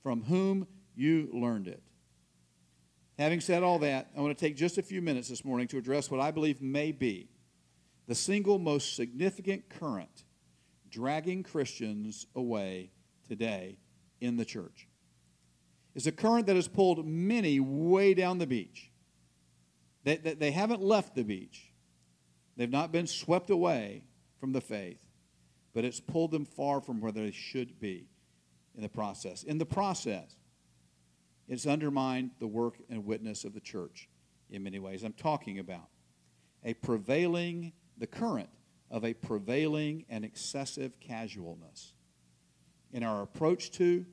from 0.03 0.23
whom 0.23 0.67
you 0.95 1.29
learned 1.33 1.69
it. 1.69 1.83
Having 3.19 3.41
said 3.41 3.63
all 3.63 3.79
that, 3.81 4.11
I 4.17 4.21
want 4.21 4.37
to 4.37 4.45
take 4.45 4.57
just 4.57 4.79
a 4.79 4.83
few 4.83 5.03
minutes 5.03 5.29
this 5.29 5.45
morning 5.45 5.69
to 5.69 5.79
address 5.79 6.11
what 6.11 6.21
I 6.21 6.31
believe 6.31 6.63
may 6.63 6.93
be 6.93 7.29
the 8.07 8.15
single 8.15 8.59
most 8.59 8.97
significant 8.97 9.69
current 9.69 10.25
dragging 10.91 11.43
Christians 11.43 12.27
away 12.35 12.91
today 13.29 13.79
in 14.21 14.37
the 14.37 14.45
church. 14.45 14.89
It's 15.95 16.07
a 16.07 16.13
current 16.13 16.47
that 16.47 16.57
has 16.57 16.69
pulled 16.69 17.07
many 17.07 17.61
way 17.61 18.15
down 18.15 18.39
the 18.39 18.47
beach. 18.47 18.91
They, 20.05 20.17
they, 20.17 20.35
they 20.35 20.51
haven't 20.51 20.83
left 20.83 21.15
the 21.15 21.23
beach, 21.23 21.73
they've 22.57 22.71
not 22.71 22.93
been 22.93 23.07
swept 23.07 23.51
away 23.51 24.03
from 24.41 24.53
the 24.53 24.61
faith, 24.61 24.99
but 25.75 25.85
it's 25.85 26.01
pulled 26.01 26.33
them 26.33 26.45
far 26.45 26.81
from 26.81 27.01
where 27.01 27.13
they 27.13 27.31
should 27.31 27.79
be 27.79 28.09
in 28.75 28.83
the 28.83 28.89
process. 28.89 29.45
In 29.45 29.59
the 29.59 29.67
process, 29.67 30.37
it's 31.53 31.67
undermined 31.67 32.31
the 32.39 32.47
work 32.47 32.79
and 32.89 33.05
witness 33.05 33.45
of 33.45 33.53
the 33.53 33.61
church 33.61 34.09
in 34.49 34.63
many 34.63 34.79
ways. 34.79 35.03
I'm 35.03 35.13
talking 35.13 35.59
about 35.59 35.89
a 36.65 36.73
prevailing, 36.73 37.75
the 37.99 38.07
current 38.07 38.49
of 38.91 39.05
a 39.05 39.13
prevailing 39.13 40.07
and 40.09 40.25
excessive 40.25 40.99
casualness 40.99 41.93
in 42.91 43.03
our 43.03 43.21
approach 43.21 43.71
to 43.73 44.07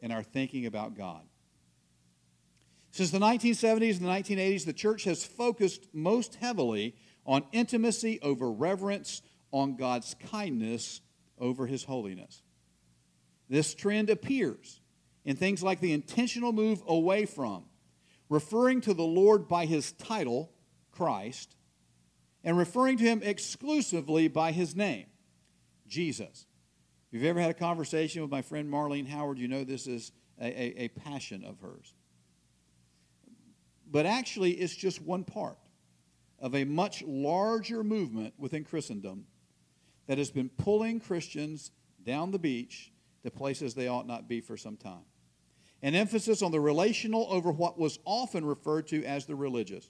and 0.00 0.10
our 0.10 0.22
thinking 0.22 0.64
about 0.64 0.96
God. 0.96 1.20
Since 2.90 3.10
the 3.10 3.18
1970s 3.18 3.98
and 3.98 4.06
the 4.06 4.36
1980s, 4.36 4.64
the 4.64 4.72
church 4.72 5.04
has 5.04 5.24
focused 5.26 5.86
most 5.92 6.36
heavily 6.36 6.94
on 7.26 7.44
intimacy 7.52 8.18
over 8.22 8.50
reverence, 8.50 9.20
on 9.52 9.76
God's 9.76 10.14
kindness 10.30 11.02
over 11.38 11.66
his 11.66 11.84
holiness. 11.84 12.42
This 13.50 13.74
trend 13.74 14.08
appears 14.08 14.80
in 15.26 15.34
things 15.36 15.62
like 15.62 15.80
the 15.80 15.92
intentional 15.92 16.52
move 16.52 16.82
away 16.86 17.26
from, 17.26 17.64
referring 18.30 18.80
to 18.80 18.94
the 18.94 19.02
Lord 19.02 19.48
by 19.48 19.66
his 19.66 19.90
title, 19.92 20.52
Christ, 20.92 21.56
and 22.44 22.56
referring 22.56 22.96
to 22.98 23.04
him 23.04 23.20
exclusively 23.24 24.28
by 24.28 24.52
his 24.52 24.76
name, 24.76 25.06
Jesus. 25.88 26.46
If 27.08 27.14
you've 27.14 27.24
ever 27.24 27.40
had 27.40 27.50
a 27.50 27.54
conversation 27.54 28.22
with 28.22 28.30
my 28.30 28.40
friend 28.40 28.72
Marlene 28.72 29.08
Howard, 29.08 29.38
you 29.38 29.48
know 29.48 29.64
this 29.64 29.88
is 29.88 30.12
a, 30.40 30.46
a, 30.46 30.84
a 30.84 30.88
passion 30.88 31.44
of 31.44 31.58
hers. 31.58 31.92
But 33.90 34.06
actually, 34.06 34.52
it's 34.52 34.76
just 34.76 35.02
one 35.02 35.24
part 35.24 35.58
of 36.38 36.54
a 36.54 36.64
much 36.64 37.02
larger 37.02 37.82
movement 37.82 38.34
within 38.38 38.62
Christendom 38.62 39.26
that 40.06 40.18
has 40.18 40.30
been 40.30 40.50
pulling 40.50 41.00
Christians 41.00 41.72
down 42.04 42.30
the 42.30 42.38
beach 42.38 42.92
to 43.24 43.30
places 43.32 43.74
they 43.74 43.88
ought 43.88 44.06
not 44.06 44.28
be 44.28 44.40
for 44.40 44.56
some 44.56 44.76
time. 44.76 45.04
An 45.86 45.94
emphasis 45.94 46.42
on 46.42 46.50
the 46.50 46.58
relational 46.58 47.28
over 47.30 47.52
what 47.52 47.78
was 47.78 48.00
often 48.04 48.44
referred 48.44 48.88
to 48.88 49.04
as 49.04 49.24
the 49.24 49.36
religious. 49.36 49.88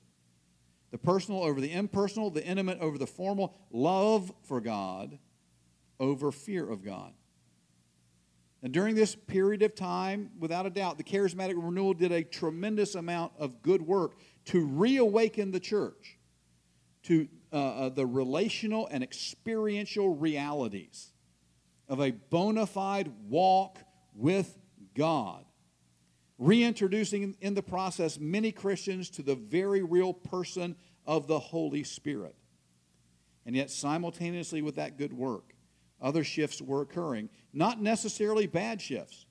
The 0.90 0.98
personal 0.98 1.42
over 1.42 1.58
the 1.58 1.72
impersonal, 1.72 2.28
the 2.28 2.44
intimate 2.44 2.80
over 2.80 2.98
the 2.98 3.06
formal, 3.06 3.56
love 3.70 4.30
for 4.42 4.60
God 4.60 5.18
over 5.98 6.30
fear 6.30 6.68
of 6.68 6.84
God. 6.84 7.14
And 8.62 8.74
during 8.74 8.94
this 8.94 9.14
period 9.14 9.62
of 9.62 9.74
time, 9.74 10.32
without 10.38 10.66
a 10.66 10.70
doubt, 10.70 10.98
the 10.98 11.02
charismatic 11.02 11.54
renewal 11.56 11.94
did 11.94 12.12
a 12.12 12.22
tremendous 12.22 12.94
amount 12.94 13.32
of 13.38 13.62
good 13.62 13.80
work 13.80 14.16
to 14.46 14.66
reawaken 14.66 15.50
the 15.50 15.60
church 15.60 16.18
to 17.04 17.26
uh, 17.54 17.56
uh, 17.56 17.88
the 17.88 18.04
relational 18.04 18.86
and 18.90 19.02
experiential 19.02 20.14
realities 20.14 21.14
of 21.88 22.02
a 22.02 22.10
bona 22.10 22.66
fide 22.66 23.10
walk 23.30 23.78
with 24.14 24.58
God. 24.94 25.45
Reintroducing 26.38 27.36
in 27.40 27.54
the 27.54 27.62
process 27.62 28.18
many 28.18 28.52
Christians 28.52 29.10
to 29.10 29.22
the 29.22 29.34
very 29.34 29.82
real 29.82 30.12
person 30.12 30.76
of 31.06 31.26
the 31.26 31.38
Holy 31.38 31.82
Spirit. 31.82 32.34
And 33.46 33.54
yet, 33.56 33.70
simultaneously 33.70 34.60
with 34.60 34.74
that 34.76 34.98
good 34.98 35.12
work, 35.12 35.54
other 36.00 36.24
shifts 36.24 36.60
were 36.60 36.82
occurring, 36.82 37.30
not 37.52 37.80
necessarily 37.80 38.46
bad 38.46 38.82
shifts. 38.82 39.24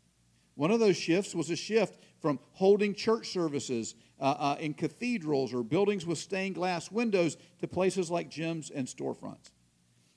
One 0.56 0.72
of 0.72 0.80
those 0.80 0.98
shifts 0.98 1.36
was 1.36 1.50
a 1.50 1.56
shift 1.56 2.00
from 2.20 2.40
holding 2.54 2.96
church 2.96 3.30
services 3.30 3.94
uh, 4.20 4.36
uh, 4.38 4.58
in 4.60 4.74
cathedrals 4.74 5.54
or 5.54 5.64
buildings 5.64 6.06
with 6.06 6.18
stained 6.18 6.56
glass 6.56 6.90
windows 6.90 7.38
to 7.60 7.68
places 7.68 8.10
like 8.10 8.32
gyms 8.32 8.72
and 8.74 8.88
storefronts. 8.88 9.52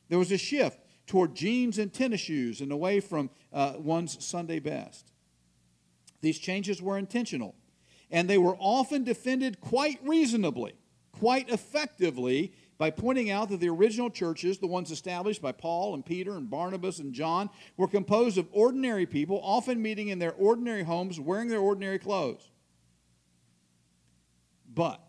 There 0.09 0.19
was 0.19 0.33
a 0.33 0.39
shift 0.39 0.81
toward 1.07 1.35
jeans 1.35 1.79
and 1.79 1.93
tennis 1.93 2.21
shoes 2.21 2.61
and 2.61 2.71
away 2.71 3.01
from 3.01 3.31
uh, 3.53 3.75
one's 3.79 4.25
Sunday 4.25 4.61
best. 4.61 5.11
These 6.21 6.39
changes 6.39 6.83
were 6.83 6.99
intentional, 6.99 7.55
and 8.11 8.29
they 8.29 8.39
were 8.39 8.57
often 8.59 9.05
defended 9.05 9.61
quite 9.61 9.99
reasonably, 10.03 10.75
quite 11.13 11.49
effectively 11.49 12.53
by 12.79 12.91
pointing 12.91 13.31
out 13.31 13.49
that 13.49 13.61
the 13.61 13.69
original 13.69 14.09
churches, 14.09 14.59
the 14.59 14.67
ones 14.67 14.91
established 14.91 15.43
by 15.43 15.53
Paul 15.53 15.95
and 15.95 16.07
Peter 16.07 16.37
and 16.37 16.49
Barnabas 16.49 17.01
and 17.01 17.13
John, 17.13 17.51
were 17.77 17.89
composed 17.89 18.39
of 18.39 18.49
ordinary 18.53 19.05
people, 19.05 19.41
often 19.43 19.83
meeting 19.83 20.09
in 20.09 20.19
their 20.21 20.35
ordinary 20.35 20.85
homes, 20.85 21.19
wearing 21.19 21.49
their 21.49 21.61
ordinary 21.61 21.99
clothes. 21.99 22.51
But, 24.73 25.01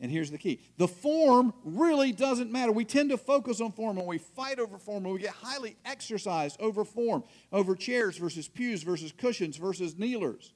and 0.00 0.10
here's 0.10 0.30
the 0.30 0.38
key 0.38 0.60
the 0.76 0.88
form 0.88 1.52
really 1.64 2.12
doesn't 2.12 2.50
matter. 2.50 2.72
We 2.72 2.84
tend 2.84 3.10
to 3.10 3.18
focus 3.18 3.60
on 3.60 3.72
form 3.72 3.98
and 3.98 4.06
we 4.06 4.18
fight 4.18 4.58
over 4.58 4.78
form 4.78 5.04
and 5.04 5.14
we 5.14 5.20
get 5.20 5.30
highly 5.30 5.76
exercised 5.84 6.60
over 6.60 6.84
form, 6.84 7.24
over 7.52 7.74
chairs 7.74 8.16
versus 8.16 8.48
pews 8.48 8.82
versus 8.82 9.12
cushions 9.12 9.56
versus 9.56 9.98
kneelers 9.98 10.52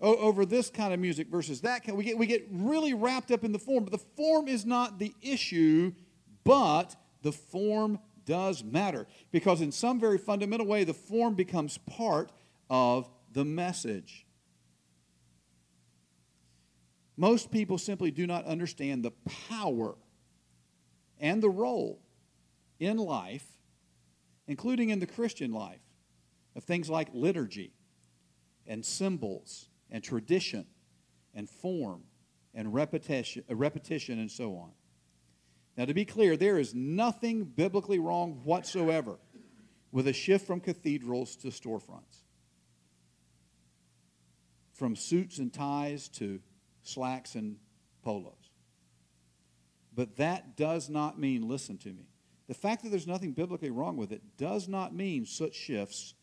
over 0.00 0.46
this 0.46 0.70
kind 0.70 0.94
of 0.94 1.00
music 1.00 1.28
versus 1.28 1.60
that 1.60 1.84
kind. 1.84 1.96
We 1.96 2.04
get, 2.04 2.18
we 2.18 2.26
get 2.26 2.46
really 2.50 2.94
wrapped 2.94 3.30
up 3.30 3.44
in 3.44 3.52
the 3.52 3.58
form, 3.58 3.84
but 3.84 3.92
the 3.92 4.06
form 4.16 4.48
is 4.48 4.64
not 4.64 4.98
the 4.98 5.12
issue, 5.20 5.92
but 6.42 6.96
the 7.22 7.32
form 7.32 7.98
does 8.24 8.64
matter. 8.64 9.06
Because 9.30 9.60
in 9.60 9.72
some 9.72 10.00
very 10.00 10.18
fundamental 10.18 10.66
way, 10.66 10.84
the 10.84 10.94
form 10.94 11.34
becomes 11.34 11.76
part 11.78 12.32
of 12.70 13.10
the 13.32 13.44
message. 13.44 14.26
Most 17.20 17.50
people 17.50 17.76
simply 17.76 18.10
do 18.10 18.26
not 18.26 18.46
understand 18.46 19.04
the 19.04 19.10
power 19.50 19.94
and 21.18 21.42
the 21.42 21.50
role 21.50 22.00
in 22.78 22.96
life, 22.96 23.44
including 24.48 24.88
in 24.88 25.00
the 25.00 25.06
Christian 25.06 25.52
life, 25.52 25.82
of 26.56 26.64
things 26.64 26.88
like 26.88 27.10
liturgy 27.12 27.74
and 28.66 28.82
symbols 28.82 29.68
and 29.90 30.02
tradition 30.02 30.64
and 31.34 31.46
form 31.46 32.04
and 32.54 32.72
repetition, 32.72 33.44
uh, 33.50 33.54
repetition 33.54 34.18
and 34.18 34.30
so 34.30 34.56
on. 34.56 34.70
Now, 35.76 35.84
to 35.84 35.92
be 35.92 36.06
clear, 36.06 36.38
there 36.38 36.58
is 36.58 36.74
nothing 36.74 37.44
biblically 37.44 37.98
wrong 37.98 38.40
whatsoever 38.44 39.18
with 39.92 40.08
a 40.08 40.14
shift 40.14 40.46
from 40.46 40.58
cathedrals 40.58 41.36
to 41.36 41.48
storefronts, 41.48 42.24
from 44.72 44.96
suits 44.96 45.36
and 45.36 45.52
ties 45.52 46.08
to 46.08 46.40
slacks 46.90 47.34
and 47.34 47.56
polos. 48.02 48.50
But 49.94 50.16
that 50.16 50.56
does 50.56 50.88
not 50.88 51.18
mean, 51.18 51.48
listen 51.48 51.78
to 51.78 51.88
me, 51.88 52.06
the 52.46 52.54
fact 52.54 52.82
that 52.82 52.90
there's 52.90 53.06
nothing 53.06 53.32
biblically 53.32 53.70
wrong 53.70 53.96
with 53.96 54.12
it 54.12 54.22
does 54.36 54.68
not 54.68 54.94
mean 54.94 55.24
such 55.24 55.54
shifts 55.54 56.14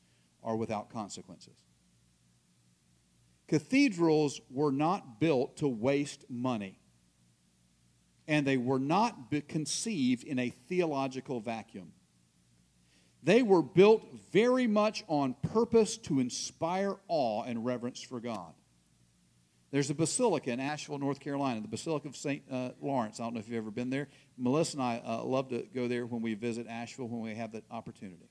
are 0.44 0.56
without 0.56 0.90
consequences. 0.90 1.64
Cathedrals 3.48 4.42
were 4.50 4.72
not 4.72 5.20
built 5.20 5.58
to 5.58 5.68
waste 5.68 6.26
money, 6.30 6.80
and 8.28 8.46
they 8.46 8.58
were 8.58 8.80
not 8.80 9.32
conceived 9.48 10.24
in 10.24 10.38
a 10.38 10.50
theological 10.50 11.40
vacuum. 11.40 11.94
They 13.24 13.42
were 13.42 13.62
built 13.62 14.04
very 14.32 14.68
much 14.68 15.04
on 15.08 15.36
purpose 15.54 15.98
to 15.98 16.20
inspire 16.20 16.96
awe 17.08 17.44
and 17.44 17.66
reverence 17.66 18.02
for 18.02 18.20
God. 18.20 18.54
There's 19.70 19.90
a 19.90 19.94
basilica 19.94 20.52
in 20.52 20.60
Asheville, 20.60 20.98
North 20.98 21.20
Carolina, 21.20 21.60
the 21.60 21.68
Basilica 21.68 22.08
of 22.08 22.16
St. 22.16 22.42
Uh, 22.50 22.70
Lawrence. 22.82 23.20
I 23.20 23.24
don't 23.24 23.34
know 23.34 23.40
if 23.40 23.50
you've 23.50 23.58
ever 23.58 23.72
been 23.72 23.90
there. 23.90 24.08
Melissa 24.38 24.78
and 24.78 24.84
I 24.84 25.02
uh, 25.06 25.24
love 25.24 25.50
to 25.50 25.66
go 25.74 25.88
there 25.88 26.06
when 26.06 26.22
we 26.22 26.36
visit 26.36 26.68
Asheville 26.68 27.10
when 27.10 27.22
we 27.22 27.36
have 27.36 27.52
the 27.52 27.64
opportunity. 27.70 28.30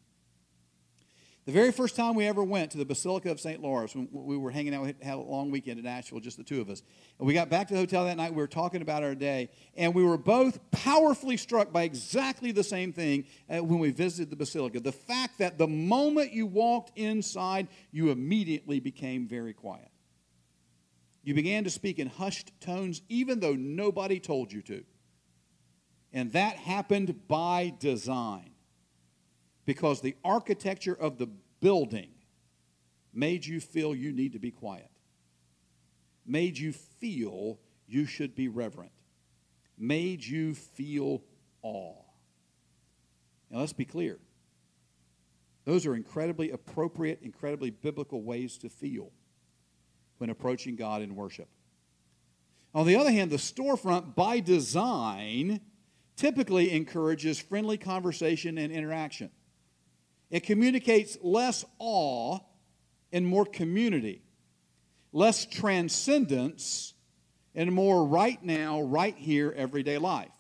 The 1.45 1.53
very 1.53 1.71
first 1.71 1.95
time 1.95 2.17
we 2.17 2.27
ever 2.27 2.43
went 2.43 2.73
to 2.73 2.79
the 2.79 2.85
Basilica 2.85 3.31
of 3.31 3.39
St. 3.39 3.63
Lawrence, 3.63 3.95
when 3.95 4.09
we 4.11 4.37
were 4.37 4.51
hanging 4.51 4.75
out, 4.75 4.83
we 4.83 4.95
had 5.01 5.15
a 5.15 5.21
long 5.21 5.53
weekend 5.53 5.79
in 5.79 5.87
Asheville, 5.87 6.19
just 6.19 6.39
the 6.39 6.43
two 6.43 6.61
of 6.61 6.69
us. 6.69 6.83
And 7.21 7.29
we 7.29 7.35
got 7.35 7.49
back 7.49 7.69
to 7.69 7.75
the 7.75 7.79
hotel 7.79 8.05
that 8.07 8.17
night, 8.17 8.33
we 8.33 8.39
were 8.39 8.49
talking 8.49 8.83
about 8.83 9.05
our 9.05 9.15
day, 9.15 9.51
and 9.77 9.95
we 9.95 10.03
were 10.03 10.19
both 10.19 10.59
powerfully 10.73 11.37
struck 11.37 11.73
by 11.73 11.85
exactly 11.85 12.51
the 12.51 12.65
same 12.65 12.93
thing 12.93 13.27
uh, 13.49 13.63
when 13.63 13.79
we 13.79 13.93
visited 13.93 14.29
the 14.31 14.37
Basilica. 14.37 14.81
The 14.81 14.91
fact 14.91 15.39
that 15.39 15.57
the 15.57 15.69
moment 15.69 16.33
you 16.33 16.47
walked 16.47 16.99
inside, 16.99 17.69
you 17.93 18.11
immediately 18.11 18.81
became 18.81 19.29
very 19.29 19.53
quiet. 19.53 19.89
You 21.27 21.35
began 21.35 21.65
to 21.65 21.71
speak 21.71 21.99
in 21.99 22.07
hushed 22.07 22.53
tones, 22.61 23.03
even 23.09 23.41
though 23.41 23.57
nobody 23.57 24.21
told 24.21 24.53
you 24.53 24.63
to. 24.63 24.85
And 26.13 26.33
that 26.35 26.55
happened 26.55 27.27
by 27.27 27.75
design 27.81 28.53
because 29.65 30.01
the 30.01 30.15
architecture 30.25 30.95
of 30.95 31.19
the 31.19 31.27
building 31.61 32.11
made 33.13 33.45
you 33.45 33.59
feel 33.59 33.93
you 33.93 34.13
need 34.13 34.35
to 34.35 34.39
be 34.39 34.53
quiet, 34.53 34.89
made 36.25 36.57
you 36.59 36.73
feel 36.73 37.59
you 37.89 38.07
should 38.07 38.37
be 38.37 38.47
reverent, 38.47 38.93
made 39.77 40.25
you 40.25 40.55
feel 40.55 41.25
awe. 41.61 42.05
Now, 43.51 43.59
let's 43.59 43.73
be 43.73 43.85
clear. 43.85 44.21
Those 45.65 45.87
are 45.87 45.97
incredibly 45.97 46.53
appropriate, 46.53 47.19
incredibly 47.23 47.71
biblical 47.71 48.23
ways 48.23 48.57
to 48.59 48.69
feel 48.69 49.11
when 50.19 50.31
approaching 50.31 50.77
God 50.77 51.03
in 51.03 51.15
worship. 51.15 51.49
On 52.75 52.87
the 52.87 52.97
other 52.97 53.11
hand, 53.11 53.31
the 53.31 53.37
storefront, 53.37 54.15
by 54.15 54.41
design, 54.41 55.61
typically 56.17 56.73
encourages 56.73 57.39
friendly 57.39 57.79
conversation 57.79 58.59
and 58.59 58.73
interaction. 58.73 59.31
It 60.31 60.41
communicates 60.41 61.17
less 61.23 61.65
awe 61.79 62.39
and 63.13 63.27
more 63.27 63.47
community, 63.47 64.23
less 65.13 65.47
transcendence 65.47 66.95
and 67.55 67.73
more 67.73 68.05
right 68.05 68.43
now, 68.45 68.83
right 68.83 69.17
here, 69.17 69.55
everyday 69.57 69.99
life. 69.99 70.33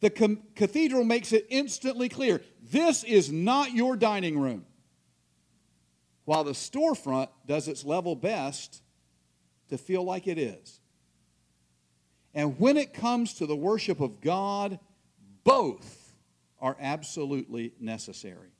The 0.00 0.10
com- 0.10 0.42
cathedral 0.54 1.04
makes 1.04 1.32
it 1.32 1.46
instantly 1.50 2.08
clear 2.08 2.42
this 2.62 3.04
is 3.04 3.30
not 3.30 3.72
your 3.72 3.96
dining 3.96 4.38
room. 4.38 4.64
While 6.24 6.44
the 6.44 6.52
storefront 6.52 7.28
does 7.46 7.68
its 7.68 7.84
level 7.84 8.14
best 8.14 8.82
to 9.68 9.78
feel 9.78 10.04
like 10.04 10.26
it 10.26 10.38
is. 10.38 10.80
And 12.34 12.58
when 12.60 12.76
it 12.76 12.94
comes 12.94 13.34
to 13.34 13.46
the 13.46 13.56
worship 13.56 14.00
of 14.00 14.20
God, 14.20 14.78
both 15.42 16.12
are 16.60 16.76
absolutely 16.80 17.72
necessary. 17.80 18.50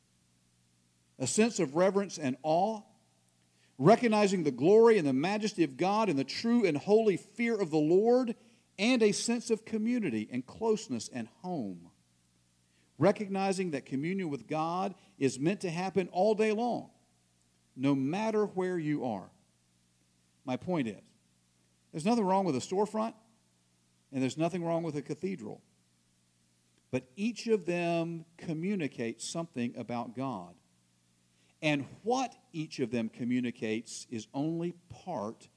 A 1.19 1.27
sense 1.27 1.61
of 1.61 1.77
reverence 1.77 2.19
and 2.19 2.37
awe, 2.43 2.81
recognizing 3.79 4.43
the 4.43 4.51
glory 4.51 4.99
and 4.99 5.07
the 5.07 5.13
majesty 5.13 5.63
of 5.65 5.77
God 5.77 6.09
and 6.09 6.19
the 6.19 6.25
true 6.25 6.65
and 6.65 6.77
holy 6.77 7.17
fear 7.17 7.61
of 7.61 7.71
the 7.71 7.79
Lord, 7.79 8.35
and 8.79 9.03
a 9.03 9.13
sense 9.13 9.51
of 9.51 9.65
community 9.65 10.29
and 10.33 10.47
closeness 10.47 11.11
and 11.13 11.29
home. 11.43 11.91
Recognizing 12.99 13.73
that 13.73 13.85
communion 13.85 14.31
with 14.31 14.47
God 14.47 14.95
is 15.19 15.39
meant 15.39 15.61
to 15.61 15.71
happen 15.71 16.09
all 16.13 16.35
day 16.35 16.53
long, 16.53 16.91
no 17.81 17.95
matter 17.95 18.45
where 18.45 18.79
you 18.79 19.07
are. 19.07 19.31
My 20.45 20.59
point 20.59 20.87
is, 20.87 21.01
there's 21.91 22.05
nothing 22.05 22.25
wrong 22.25 22.45
with 22.45 22.55
a 22.55 22.61
storefront 22.61 23.15
and 24.13 24.23
there's 24.23 24.37
nothing 24.37 24.63
wrong 24.63 24.83
with 24.83 24.97
a 24.97 25.03
cathedral. 25.03 25.63
But 26.91 27.05
each 27.17 27.47
of 27.47 27.65
them 27.65 28.27
communicates 28.37 29.27
something 29.27 29.73
about 29.79 30.15
God. 30.15 30.55
And 31.63 31.87
what 32.03 32.35
each 32.53 32.81
of 32.81 32.91
them 32.91 33.09
communicates 33.09 34.07
is 34.11 34.27
only 34.35 34.75
part 35.05 35.49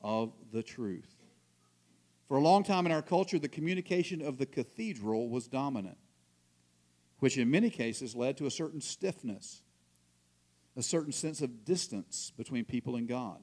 of 0.00 0.32
the 0.52 0.62
truth. 0.62 1.16
For 2.28 2.36
a 2.36 2.42
long 2.42 2.62
time 2.62 2.86
in 2.86 2.92
our 2.92 3.02
culture, 3.02 3.40
the 3.40 3.48
communication 3.48 4.22
of 4.22 4.38
the 4.38 4.46
cathedral 4.46 5.28
was 5.28 5.48
dominant, 5.48 5.98
which 7.18 7.38
in 7.38 7.50
many 7.50 7.70
cases 7.70 8.14
led 8.14 8.36
to 8.36 8.46
a 8.46 8.50
certain 8.50 8.80
stiffness, 8.80 9.62
a 10.76 10.82
certain 10.82 11.12
sense 11.12 11.40
of 11.42 11.64
distance 11.64 12.32
between 12.36 12.64
people 12.64 12.96
and 12.96 13.06
God. 13.06 13.40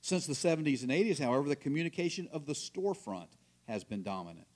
Since 0.00 0.26
the 0.26 0.32
70s 0.32 0.82
and 0.82 0.90
80s, 0.90 1.22
however, 1.22 1.48
the 1.48 1.56
communication 1.56 2.28
of 2.32 2.46
the 2.46 2.54
storefront 2.54 3.28
has 3.68 3.84
been 3.84 4.02
dominant. 4.02 4.46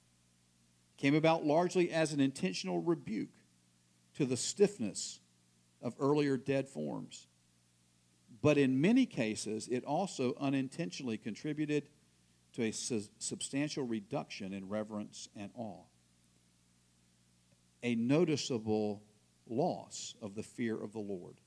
Came 0.97 1.15
about 1.15 1.45
largely 1.45 1.91
as 1.91 2.13
an 2.13 2.21
intentional 2.21 2.81
rebuke 2.81 3.35
to 4.15 4.25
the 4.25 4.37
stiffness 4.37 5.21
of 5.83 5.95
earlier 6.01 6.37
dead 6.37 6.69
forms. 6.69 7.27
But 8.41 8.59
in 8.59 8.81
many 8.81 9.07
cases, 9.07 9.69
it 9.69 9.85
also 9.85 10.35
unintentionally 10.41 11.19
contributed 11.19 11.89
to 12.55 12.63
a 12.63 12.73
su- 12.73 13.03
substantial 13.19 13.85
reduction 13.85 14.53
in 14.53 14.69
reverence 14.69 15.29
and 15.37 15.51
awe, 15.55 15.85
a 17.83 17.95
noticeable 17.97 19.03
loss 19.49 20.15
of 20.23 20.35
the 20.35 20.43
fear 20.43 20.81
of 20.81 20.93
the 20.93 21.01
Lord 21.01 21.41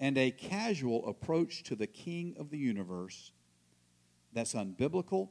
and 0.00 0.16
a 0.16 0.30
casual 0.30 1.06
approach 1.06 1.62
to 1.64 1.76
the 1.76 1.86
King 1.86 2.34
of 2.38 2.50
the 2.50 2.58
universe 2.58 3.32
that's 4.32 4.54
unbiblical 4.54 5.28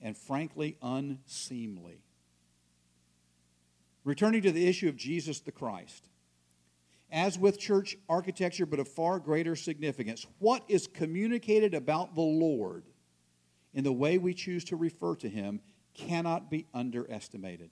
and 0.00 0.16
frankly 0.16 0.76
unseemly. 0.82 2.02
Returning 4.04 4.42
to 4.42 4.52
the 4.52 4.68
issue 4.68 4.88
of 4.88 4.96
Jesus 4.96 5.40
the 5.40 5.50
Christ, 5.50 6.10
as 7.10 7.38
with 7.38 7.58
church 7.58 7.96
architecture, 8.08 8.66
but 8.66 8.80
of 8.80 8.88
far 8.88 9.18
greater 9.18 9.56
significance, 9.56 10.26
what 10.40 10.62
is 10.68 10.86
communicated 10.86 11.72
about 11.72 12.14
the 12.14 12.20
Lord 12.20 12.84
in 13.72 13.82
the 13.82 13.92
way 13.92 14.18
we 14.18 14.34
choose 14.34 14.64
to 14.64 14.76
refer 14.76 15.14
to 15.16 15.28
him 15.28 15.60
cannot 15.94 16.50
be 16.50 16.66
underestimated. 16.74 17.70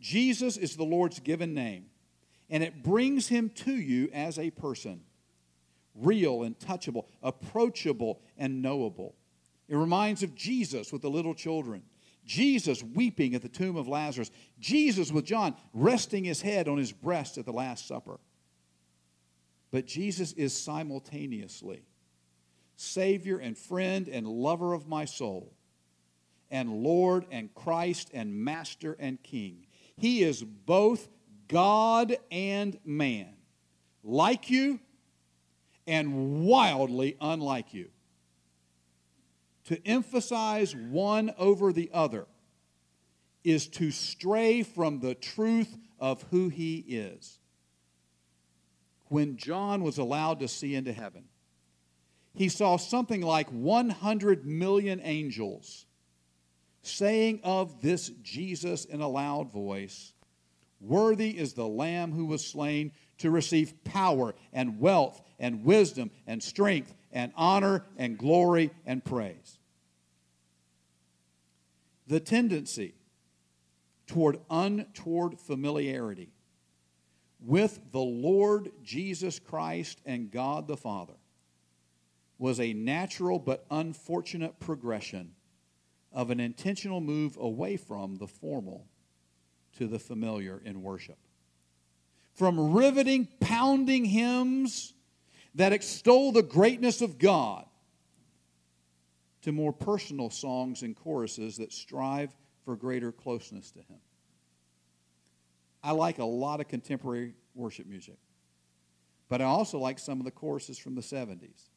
Jesus 0.00 0.56
is 0.56 0.76
the 0.76 0.84
Lord's 0.84 1.20
given 1.20 1.54
name 1.54 1.86
and 2.50 2.64
it 2.64 2.82
brings 2.82 3.28
him 3.28 3.48
to 3.48 3.72
you 3.72 4.10
as 4.12 4.38
a 4.38 4.50
person 4.50 5.02
real 5.94 6.42
and 6.42 6.58
touchable, 6.58 7.06
approachable 7.22 8.20
and 8.36 8.62
knowable. 8.62 9.14
It 9.68 9.76
reminds 9.76 10.22
of 10.22 10.34
Jesus 10.34 10.92
with 10.92 11.02
the 11.02 11.10
little 11.10 11.34
children, 11.34 11.82
Jesus 12.24 12.82
weeping 12.82 13.34
at 13.34 13.42
the 13.42 13.48
tomb 13.48 13.76
of 13.76 13.88
Lazarus, 13.88 14.30
Jesus 14.58 15.12
with 15.12 15.24
John 15.24 15.54
resting 15.72 16.24
his 16.24 16.42
head 16.42 16.68
on 16.68 16.78
his 16.78 16.92
breast 16.92 17.38
at 17.38 17.44
the 17.44 17.52
Last 17.52 17.86
Supper. 17.86 18.18
But 19.70 19.86
Jesus 19.86 20.32
is 20.32 20.56
simultaneously 20.56 21.82
Savior 22.76 23.38
and 23.38 23.56
friend 23.56 24.08
and 24.08 24.26
lover 24.26 24.72
of 24.72 24.88
my 24.88 25.04
soul, 25.04 25.52
and 26.50 26.82
Lord 26.82 27.26
and 27.30 27.54
Christ 27.54 28.10
and 28.14 28.34
Master 28.34 28.96
and 28.98 29.22
King. 29.22 29.66
He 30.00 30.22
is 30.22 30.42
both 30.42 31.10
God 31.46 32.16
and 32.30 32.78
man, 32.86 33.34
like 34.02 34.48
you 34.48 34.80
and 35.86 36.42
wildly 36.46 37.18
unlike 37.20 37.74
you. 37.74 37.90
To 39.64 39.86
emphasize 39.86 40.74
one 40.74 41.34
over 41.36 41.70
the 41.70 41.90
other 41.92 42.26
is 43.44 43.68
to 43.68 43.90
stray 43.90 44.62
from 44.62 45.00
the 45.00 45.14
truth 45.14 45.76
of 45.98 46.24
who 46.30 46.48
he 46.48 46.78
is. 46.78 47.38
When 49.08 49.36
John 49.36 49.82
was 49.82 49.98
allowed 49.98 50.40
to 50.40 50.48
see 50.48 50.74
into 50.74 50.94
heaven, 50.94 51.24
he 52.34 52.48
saw 52.48 52.78
something 52.78 53.20
like 53.20 53.50
100 53.50 54.46
million 54.46 55.00
angels 55.04 55.84
saying 56.82 57.40
of 57.42 57.80
this 57.82 58.10
Jesus 58.22 58.84
in 58.84 59.00
a 59.00 59.08
loud 59.08 59.52
voice, 59.52 60.12
Worthy 60.80 61.36
is 61.36 61.52
the 61.52 61.68
Lamb 61.68 62.12
who 62.12 62.24
was 62.24 62.46
slain 62.46 62.92
to 63.18 63.30
receive 63.30 63.84
power 63.84 64.34
and 64.52 64.80
wealth 64.80 65.20
and 65.38 65.62
wisdom 65.64 66.10
and 66.26 66.42
strength 66.42 66.94
and 67.12 67.32
honor 67.36 67.84
and 67.98 68.16
glory 68.16 68.70
and 68.86 69.04
praise. 69.04 69.58
The 72.06 72.20
tendency 72.20 72.94
toward 74.06 74.40
untoward 74.50 75.38
familiarity 75.38 76.32
with 77.40 77.80
the 77.92 78.00
Lord 78.00 78.70
Jesus 78.82 79.38
Christ 79.38 80.00
and 80.04 80.30
God 80.30 80.66
the 80.66 80.76
Father 80.76 81.14
was 82.38 82.58
a 82.58 82.72
natural 82.72 83.38
but 83.38 83.66
unfortunate 83.70 84.58
progression 84.60 85.32
of 86.12 86.30
an 86.30 86.40
intentional 86.40 87.00
move 87.00 87.36
away 87.36 87.76
from 87.76 88.16
the 88.16 88.26
formal 88.26 88.86
to 89.78 89.86
the 89.86 89.98
familiar 89.98 90.60
in 90.64 90.82
worship. 90.82 91.18
From 92.34 92.72
riveting, 92.72 93.28
pounding 93.40 94.04
hymns 94.04 94.94
that 95.54 95.72
extol 95.72 96.32
the 96.32 96.42
greatness 96.42 97.02
of 97.02 97.18
God 97.18 97.66
to 99.42 99.52
more 99.52 99.72
personal 99.72 100.30
songs 100.30 100.82
and 100.82 100.94
choruses 100.96 101.56
that 101.56 101.72
strive 101.72 102.30
for 102.64 102.76
greater 102.76 103.10
closeness 103.12 103.70
to 103.72 103.78
Him. 103.78 103.98
I 105.82 105.92
like 105.92 106.18
a 106.18 106.24
lot 106.24 106.60
of 106.60 106.68
contemporary 106.68 107.34
worship 107.54 107.86
music, 107.86 108.18
but 109.28 109.40
I 109.40 109.44
also 109.44 109.78
like 109.78 109.98
some 109.98 110.18
of 110.18 110.24
the 110.24 110.30
choruses 110.30 110.78
from 110.78 110.94
the 110.94 111.00
70s 111.00 111.70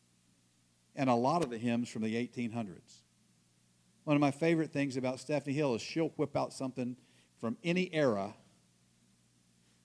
and 0.95 1.09
a 1.09 1.15
lot 1.15 1.43
of 1.43 1.49
the 1.49 1.57
hymns 1.57 1.89
from 1.89 2.03
the 2.03 2.15
1800s. 2.15 3.01
One 4.03 4.15
of 4.15 4.21
my 4.21 4.31
favorite 4.31 4.71
things 4.71 4.97
about 4.97 5.19
Stephanie 5.19 5.55
Hill 5.55 5.75
is 5.75 5.81
she'll 5.81 6.09
whip 6.09 6.35
out 6.35 6.53
something 6.53 6.97
from 7.39 7.57
any 7.63 7.93
era 7.93 8.33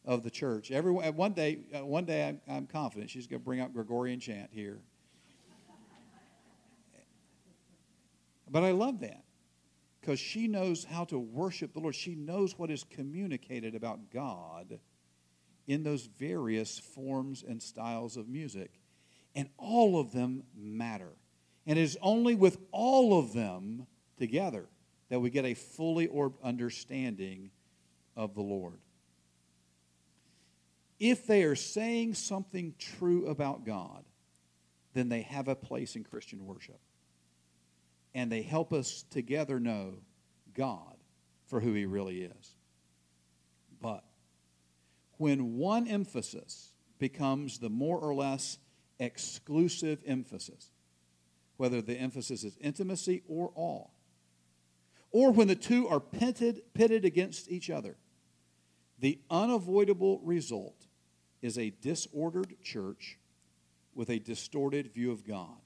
of 0.04 0.22
the 0.22 0.30
church. 0.30 0.70
Every, 0.70 0.90
one 0.90 1.32
day, 1.32 1.66
uh, 1.74 1.84
one 1.84 2.04
day 2.04 2.26
I'm, 2.26 2.40
I'm 2.48 2.66
confident 2.66 3.10
she's 3.10 3.26
going 3.26 3.40
to 3.40 3.44
bring 3.44 3.60
out 3.60 3.72
Gregorian 3.72 4.18
chant 4.20 4.50
here. 4.52 4.80
But 8.50 8.64
I 8.64 8.70
love 8.70 9.00
that 9.00 9.24
because 10.00 10.18
she 10.18 10.48
knows 10.48 10.84
how 10.84 11.04
to 11.04 11.18
worship 11.18 11.74
the 11.74 11.80
Lord. 11.80 11.94
She 11.94 12.14
knows 12.14 12.58
what 12.58 12.70
is 12.70 12.82
communicated 12.82 13.74
about 13.74 14.10
God 14.10 14.80
in 15.66 15.82
those 15.82 16.06
various 16.06 16.78
forms 16.78 17.44
and 17.46 17.62
styles 17.62 18.16
of 18.16 18.26
music. 18.26 18.80
And 19.34 19.50
all 19.58 20.00
of 20.00 20.12
them 20.12 20.44
matter. 20.56 21.12
And 21.66 21.78
it 21.78 21.82
is 21.82 21.98
only 22.00 22.34
with 22.34 22.56
all 22.72 23.18
of 23.18 23.34
them 23.34 23.86
together 24.18 24.66
that 25.08 25.20
we 25.20 25.30
get 25.30 25.44
a 25.44 25.54
fully 25.54 26.06
orbed 26.06 26.38
understanding 26.42 27.50
of 28.16 28.34
the 28.34 28.42
Lord. 28.42 28.78
If 30.98 31.26
they 31.26 31.44
are 31.44 31.54
saying 31.54 32.14
something 32.14 32.74
true 32.78 33.26
about 33.26 33.64
God, 33.64 34.04
then 34.94 35.08
they 35.08 35.22
have 35.22 35.48
a 35.48 35.54
place 35.54 35.96
in 35.96 36.04
Christian 36.04 36.44
worship. 36.44 36.80
And 38.14 38.32
they 38.32 38.42
help 38.42 38.72
us 38.72 39.04
together 39.10 39.60
know 39.60 39.94
God 40.54 40.96
for 41.46 41.60
who 41.60 41.72
He 41.72 41.86
really 41.86 42.22
is. 42.22 42.56
But 43.80 44.02
when 45.18 45.56
one 45.56 45.86
emphasis 45.86 46.72
becomes 46.98 47.58
the 47.58 47.70
more 47.70 47.98
or 47.98 48.14
less 48.14 48.58
exclusive 48.98 50.00
emphasis, 50.04 50.70
whether 51.56 51.80
the 51.80 51.94
emphasis 51.94 52.44
is 52.44 52.56
intimacy 52.60 53.22
or 53.28 53.52
awe, 53.54 53.86
or 55.10 55.30
when 55.32 55.48
the 55.48 55.56
two 55.56 55.88
are 55.88 56.00
pitted, 56.00 56.62
pitted 56.74 57.04
against 57.04 57.50
each 57.50 57.70
other. 57.70 57.96
The 58.98 59.20
unavoidable 59.30 60.20
result 60.22 60.86
is 61.40 61.56
a 61.56 61.70
disordered 61.70 62.56
church 62.62 63.18
with 63.94 64.10
a 64.10 64.18
distorted 64.18 64.92
view 64.92 65.12
of 65.12 65.26
God. 65.26 65.60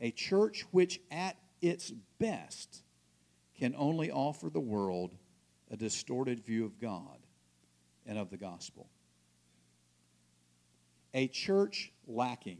A 0.00 0.10
church 0.10 0.64
which, 0.70 1.00
at 1.10 1.36
its 1.60 1.92
best, 2.18 2.82
can 3.58 3.74
only 3.76 4.10
offer 4.10 4.48
the 4.50 4.60
world 4.60 5.16
a 5.70 5.76
distorted 5.76 6.44
view 6.44 6.64
of 6.64 6.80
God 6.80 7.18
and 8.06 8.18
of 8.18 8.30
the 8.30 8.36
gospel. 8.36 8.88
A 11.14 11.28
church 11.28 11.92
lacking 12.06 12.58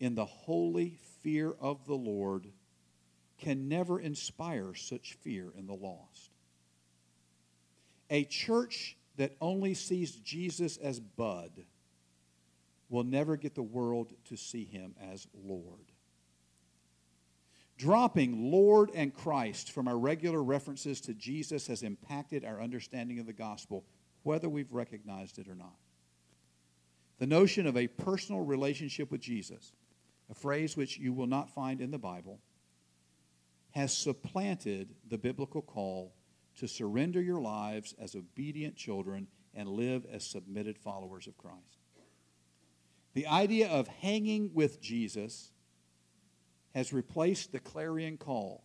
in 0.00 0.14
the 0.14 0.24
holy 0.24 0.98
fear 1.22 1.54
of 1.60 1.86
the 1.86 1.94
Lord 1.94 2.48
can 3.42 3.68
never 3.68 3.98
inspire 3.98 4.72
such 4.72 5.14
fear 5.14 5.52
in 5.58 5.66
the 5.66 5.74
lost. 5.74 6.30
A 8.08 8.24
church 8.24 8.96
that 9.16 9.36
only 9.40 9.74
sees 9.74 10.12
Jesus 10.12 10.76
as 10.76 11.00
Bud 11.00 11.50
will 12.88 13.02
never 13.02 13.36
get 13.36 13.56
the 13.56 13.62
world 13.62 14.12
to 14.26 14.36
see 14.36 14.64
him 14.64 14.94
as 15.12 15.26
Lord. 15.34 15.90
Dropping 17.78 18.52
Lord 18.52 18.90
and 18.94 19.12
Christ 19.12 19.72
from 19.72 19.88
our 19.88 19.98
regular 19.98 20.42
references 20.42 21.00
to 21.00 21.14
Jesus 21.14 21.66
has 21.66 21.82
impacted 21.82 22.44
our 22.44 22.62
understanding 22.62 23.18
of 23.18 23.26
the 23.26 23.32
gospel, 23.32 23.84
whether 24.22 24.48
we've 24.48 24.72
recognized 24.72 25.40
it 25.40 25.48
or 25.48 25.56
not. 25.56 25.74
The 27.18 27.26
notion 27.26 27.66
of 27.66 27.76
a 27.76 27.88
personal 27.88 28.42
relationship 28.42 29.10
with 29.10 29.20
Jesus, 29.20 29.72
a 30.30 30.34
phrase 30.34 30.76
which 30.76 30.96
you 30.96 31.12
will 31.12 31.26
not 31.26 31.50
find 31.50 31.80
in 31.80 31.90
the 31.90 31.98
Bible, 31.98 32.38
has 33.72 33.96
supplanted 33.96 34.94
the 35.08 35.18
biblical 35.18 35.62
call 35.62 36.14
to 36.56 36.68
surrender 36.68 37.20
your 37.20 37.40
lives 37.40 37.94
as 37.98 38.14
obedient 38.14 38.76
children 38.76 39.26
and 39.54 39.68
live 39.68 40.06
as 40.10 40.24
submitted 40.24 40.78
followers 40.78 41.26
of 41.26 41.36
Christ. 41.36 41.78
The 43.14 43.26
idea 43.26 43.68
of 43.68 43.88
hanging 43.88 44.50
with 44.54 44.80
Jesus 44.80 45.50
has 46.74 46.92
replaced 46.92 47.52
the 47.52 47.58
clarion 47.58 48.16
call 48.16 48.64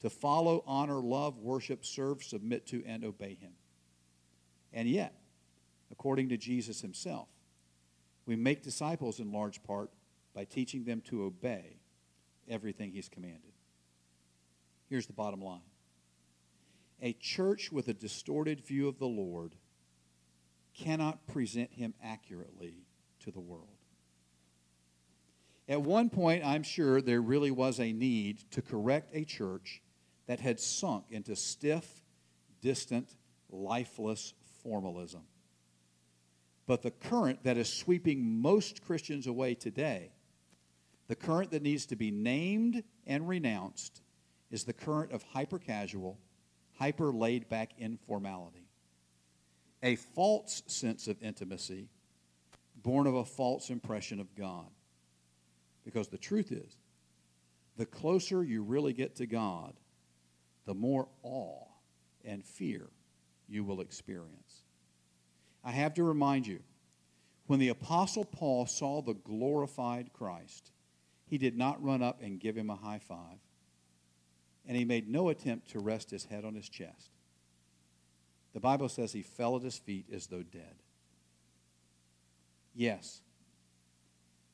to 0.00 0.08
follow, 0.08 0.62
honor, 0.66 1.00
love, 1.00 1.38
worship, 1.38 1.84
serve, 1.84 2.22
submit 2.22 2.66
to, 2.68 2.82
and 2.86 3.04
obey 3.04 3.34
Him. 3.34 3.52
And 4.72 4.88
yet, 4.88 5.14
according 5.90 6.28
to 6.30 6.36
Jesus 6.36 6.80
Himself, 6.80 7.28
we 8.24 8.36
make 8.36 8.62
disciples 8.62 9.20
in 9.20 9.32
large 9.32 9.62
part 9.62 9.90
by 10.34 10.44
teaching 10.44 10.84
them 10.84 11.00
to 11.02 11.24
obey 11.24 11.80
everything 12.48 12.92
He's 12.92 13.08
commanded. 13.08 13.52
Here's 14.88 15.06
the 15.06 15.12
bottom 15.12 15.40
line 15.40 15.62
a 17.00 17.12
church 17.12 17.70
with 17.70 17.88
a 17.88 17.94
distorted 17.94 18.60
view 18.60 18.88
of 18.88 18.98
the 18.98 19.06
Lord 19.06 19.54
cannot 20.74 21.26
present 21.26 21.72
Him 21.72 21.94
accurately 22.02 22.86
to 23.20 23.30
the 23.30 23.40
world. 23.40 23.68
At 25.68 25.82
one 25.82 26.08
point, 26.08 26.44
I'm 26.44 26.62
sure 26.62 27.02
there 27.02 27.20
really 27.20 27.50
was 27.50 27.78
a 27.78 27.92
need 27.92 28.50
to 28.52 28.62
correct 28.62 29.10
a 29.12 29.24
church 29.24 29.82
that 30.26 30.40
had 30.40 30.58
sunk 30.58 31.04
into 31.10 31.36
stiff, 31.36 32.02
distant, 32.62 33.16
lifeless 33.50 34.32
formalism. 34.62 35.22
But 36.66 36.82
the 36.82 36.90
current 36.90 37.44
that 37.44 37.56
is 37.56 37.72
sweeping 37.72 38.40
most 38.40 38.84
Christians 38.84 39.26
away 39.26 39.54
today, 39.54 40.12
the 41.06 41.16
current 41.16 41.50
that 41.50 41.62
needs 41.62 41.86
to 41.86 41.96
be 41.96 42.10
named 42.10 42.82
and 43.06 43.28
renounced, 43.28 44.02
is 44.50 44.64
the 44.64 44.72
current 44.72 45.12
of 45.12 45.22
hyper 45.22 45.58
casual, 45.58 46.18
hyper 46.78 47.12
laid 47.12 47.48
back 47.48 47.72
informality. 47.78 48.68
A 49.82 49.96
false 49.96 50.62
sense 50.66 51.06
of 51.06 51.22
intimacy 51.22 51.88
born 52.82 53.06
of 53.06 53.14
a 53.14 53.24
false 53.24 53.70
impression 53.70 54.20
of 54.20 54.34
God. 54.34 54.70
Because 55.84 56.08
the 56.08 56.18
truth 56.18 56.52
is, 56.52 56.76
the 57.76 57.86
closer 57.86 58.42
you 58.42 58.62
really 58.62 58.92
get 58.92 59.16
to 59.16 59.26
God, 59.26 59.74
the 60.66 60.74
more 60.74 61.08
awe 61.22 61.64
and 62.24 62.44
fear 62.44 62.88
you 63.48 63.64
will 63.64 63.80
experience. 63.80 64.62
I 65.64 65.72
have 65.72 65.94
to 65.94 66.02
remind 66.02 66.46
you, 66.46 66.60
when 67.46 67.58
the 67.58 67.70
Apostle 67.70 68.24
Paul 68.24 68.66
saw 68.66 69.00
the 69.00 69.14
glorified 69.14 70.12
Christ, 70.12 70.70
he 71.24 71.38
did 71.38 71.56
not 71.56 71.82
run 71.82 72.02
up 72.02 72.20
and 72.22 72.40
give 72.40 72.56
him 72.56 72.68
a 72.68 72.76
high 72.76 72.98
five, 72.98 73.38
and 74.68 74.76
he 74.76 74.84
made 74.84 75.08
no 75.08 75.30
attempt 75.30 75.70
to 75.70 75.80
rest 75.80 76.10
his 76.10 76.26
head 76.26 76.44
on 76.44 76.54
his 76.54 76.68
chest. 76.68 77.10
The 78.52 78.60
Bible 78.60 78.90
says 78.90 79.12
he 79.12 79.22
fell 79.22 79.56
at 79.56 79.62
his 79.62 79.78
feet 79.78 80.06
as 80.12 80.26
though 80.26 80.42
dead. 80.42 80.82
Yes, 82.74 83.22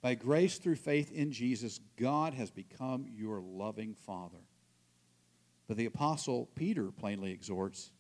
by 0.00 0.14
grace 0.14 0.59
through 0.59 0.77
faith 0.77 1.11
in 1.12 1.33
Jesus, 1.33 1.81
God 1.98 2.33
has 2.35 2.50
become 2.50 3.07
your 3.11 3.40
loving 3.40 3.94
Father. 3.94 4.38
But 5.66 5.77
the 5.77 5.87
Apostle 5.87 6.48
Peter 6.55 6.90
plainly 6.90 7.33
exhorts 7.33 7.90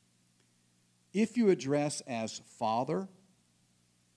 if 1.12 1.36
you 1.36 1.50
address 1.50 2.00
as 2.06 2.40
Father 2.58 3.08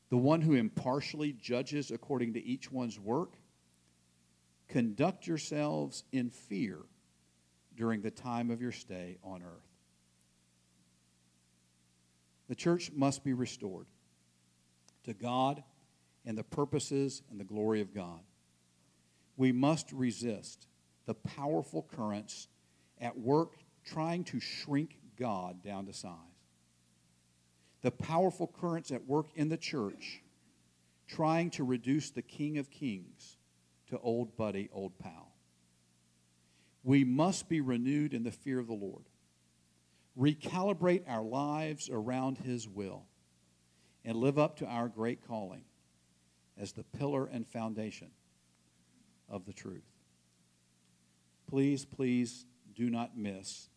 the 0.10 0.18
one 0.18 0.42
who 0.42 0.54
impartially 0.54 1.32
judges 1.34 1.92
according 1.92 2.34
to 2.34 2.44
each 2.44 2.72
one's 2.72 3.00
work, 3.00 3.34
conduct 4.68 5.28
yourselves 5.28 6.04
in 6.12 6.30
fear 6.30 6.80
during 7.78 8.02
the 8.02 8.12
time 8.12 8.50
of 8.50 8.62
your 8.62 8.72
stay 8.72 9.18
on 9.24 9.42
earth. 9.42 9.68
The 12.50 12.56
church 12.56 12.92
must 12.94 13.24
be 13.24 13.34
restored 13.34 13.88
to 15.04 15.14
God 15.14 15.64
and 16.26 16.38
the 16.38 16.44
purposes 16.44 17.22
and 17.30 17.40
the 17.40 17.46
glory 17.46 17.82
of 17.82 17.94
God. 17.94 18.20
We 19.38 19.52
must 19.52 19.92
resist 19.92 20.68
the 21.06 21.14
powerful 21.14 21.88
currents 21.96 22.48
at 23.00 23.18
work 23.18 23.54
trying 23.86 24.24
to 24.26 24.40
shrink 24.40 24.98
God 25.18 25.64
down 25.64 25.86
to 25.86 25.94
size. 25.94 26.14
The 27.82 27.92
powerful 27.92 28.48
currents 28.48 28.92
at 28.92 29.06
work 29.06 29.28
in 29.36 29.50
the 29.50 29.58
church 29.58 30.22
trying 31.08 31.50
to 31.52 31.64
reduce 31.64 32.10
the 32.10 32.22
King 32.22 32.58
of 32.58 32.70
Kings 32.70 33.38
to 33.90 33.98
old 34.00 34.36
buddy, 34.36 34.70
old 34.74 34.98
pal. 35.00 35.27
We 36.84 37.04
must 37.04 37.50
be 37.50 37.62
renewed 37.62 38.14
in 38.14 38.24
the 38.24 38.32
fear 38.32 38.60
of 38.60 38.68
the 38.68 38.74
Lord, 38.74 39.06
recalibrate 40.18 41.04
our 41.08 41.24
lives 41.24 41.90
around 41.92 42.38
His 42.38 42.68
will, 42.68 43.06
and 44.06 44.18
live 44.18 44.40
up 44.40 44.58
to 44.58 44.66
our 44.66 44.88
great 44.88 45.28
calling 45.28 45.64
as 46.58 46.72
the 46.72 46.84
pillar 46.84 47.26
and 47.26 47.46
foundation 47.46 48.10
of 49.30 49.46
the 49.46 49.54
truth. 49.54 49.84
Please, 51.48 51.86
please 51.86 52.46
do 52.76 52.90
not 52.90 53.18
miss 53.18 53.70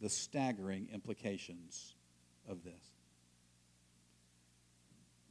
the 0.00 0.08
staggering 0.08 0.88
implications 0.92 1.94
of 2.48 2.64
this. 2.64 2.92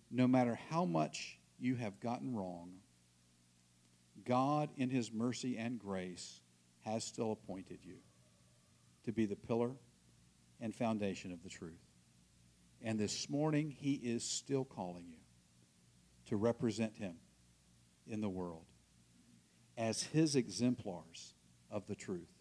No 0.10 0.28
matter 0.28 0.58
how 0.70 0.86
much 0.86 1.38
you 1.60 1.76
have 1.76 2.00
gotten 2.00 2.36
wrong, 2.36 2.72
God, 4.26 4.70
in 4.78 4.90
His 4.90 5.12
mercy 5.12 5.58
and 5.58 5.80
grace, 5.80 6.42
has 6.88 7.04
still 7.04 7.32
appointed 7.34 7.80
you 7.84 7.98
to 9.06 9.12
be 9.12 9.26
the 9.26 9.36
pillar 9.36 9.72
and 10.62 10.74
foundation 10.74 11.32
of 11.32 11.44
the 11.44 11.50
truth. 11.50 11.74
And 12.82 13.00
this 13.00 13.30
morning, 13.30 13.70
He 13.70 13.94
is 13.94 14.24
still 14.24 14.64
calling 14.64 15.06
you 15.08 15.18
to 16.28 16.36
represent 16.36 16.96
him 16.96 17.16
in 18.06 18.22
the 18.22 18.30
world 18.30 18.66
as 19.78 20.04
his 20.04 20.36
exemplars 20.36 21.34
of 21.70 21.88
the 21.88 21.96
truth, 21.96 22.32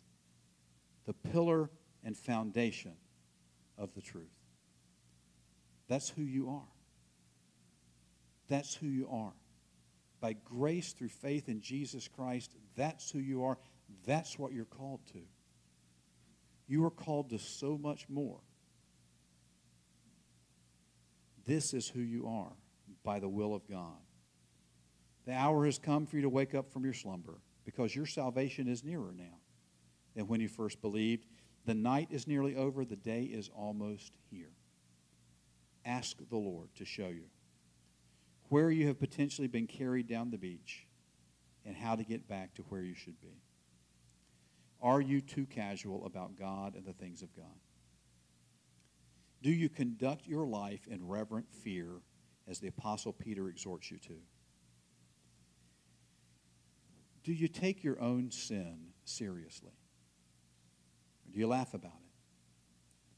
the 1.06 1.12
pillar 1.12 1.70
and 2.04 2.16
foundation 2.16 2.94
of 3.78 3.94
the 3.94 4.00
truth. 4.00 4.26
That's 5.88 6.08
who 6.08 6.22
you 6.22 6.48
are. 6.50 6.68
That's 8.48 8.74
who 8.74 8.86
you 8.86 9.08
are. 9.10 9.34
By 10.20 10.32
grace 10.32 10.92
through 10.92 11.08
faith 11.08 11.48
in 11.48 11.60
Jesus 11.60 12.08
Christ, 12.08 12.52
that's 12.76 13.10
who 13.10 13.18
you 13.18 13.44
are. 13.44 13.58
That's 14.04 14.38
what 14.38 14.52
you're 14.52 14.64
called 14.64 15.00
to. 15.12 15.20
You 16.68 16.84
are 16.84 16.90
called 16.90 17.30
to 17.30 17.38
so 17.38 17.78
much 17.78 18.08
more. 18.08 18.40
This 21.44 21.74
is 21.74 21.88
who 21.88 22.00
you 22.00 22.26
are 22.26 22.52
by 23.04 23.20
the 23.20 23.28
will 23.28 23.54
of 23.54 23.68
God. 23.68 24.00
The 25.26 25.32
hour 25.32 25.64
has 25.64 25.78
come 25.78 26.06
for 26.06 26.16
you 26.16 26.22
to 26.22 26.28
wake 26.28 26.54
up 26.54 26.70
from 26.70 26.84
your 26.84 26.94
slumber 26.94 27.40
because 27.64 27.94
your 27.94 28.06
salvation 28.06 28.68
is 28.68 28.84
nearer 28.84 29.14
now 29.16 29.38
than 30.14 30.26
when 30.26 30.40
you 30.40 30.48
first 30.48 30.80
believed. 30.80 31.26
The 31.64 31.74
night 31.74 32.08
is 32.10 32.26
nearly 32.26 32.56
over, 32.56 32.84
the 32.84 32.96
day 32.96 33.22
is 33.22 33.48
almost 33.54 34.12
here. 34.30 34.52
Ask 35.84 36.16
the 36.30 36.36
Lord 36.36 36.68
to 36.76 36.84
show 36.84 37.08
you 37.08 37.26
where 38.48 38.70
you 38.70 38.86
have 38.86 38.98
potentially 38.98 39.48
been 39.48 39.66
carried 39.66 40.06
down 40.06 40.30
the 40.30 40.38
beach 40.38 40.86
and 41.64 41.76
how 41.76 41.96
to 41.96 42.04
get 42.04 42.28
back 42.28 42.54
to 42.54 42.62
where 42.62 42.82
you 42.82 42.94
should 42.94 43.20
be. 43.20 43.42
Are 44.82 45.00
you 45.00 45.20
too 45.20 45.46
casual 45.46 46.04
about 46.06 46.36
God 46.36 46.74
and 46.74 46.84
the 46.84 46.92
things 46.92 47.22
of 47.22 47.34
God? 47.34 47.46
Do 49.42 49.50
you 49.50 49.68
conduct 49.68 50.26
your 50.26 50.46
life 50.46 50.86
in 50.90 51.06
reverent 51.06 51.52
fear 51.52 52.00
as 52.48 52.58
the 52.58 52.68
Apostle 52.68 53.12
Peter 53.12 53.48
exhorts 53.48 53.90
you 53.90 53.98
to? 53.98 54.16
Do 57.24 57.32
you 57.32 57.48
take 57.48 57.82
your 57.82 58.00
own 58.00 58.30
sin 58.30 58.92
seriously? 59.04 59.72
Or 61.26 61.32
Do 61.32 61.40
you 61.40 61.48
laugh 61.48 61.74
about 61.74 62.00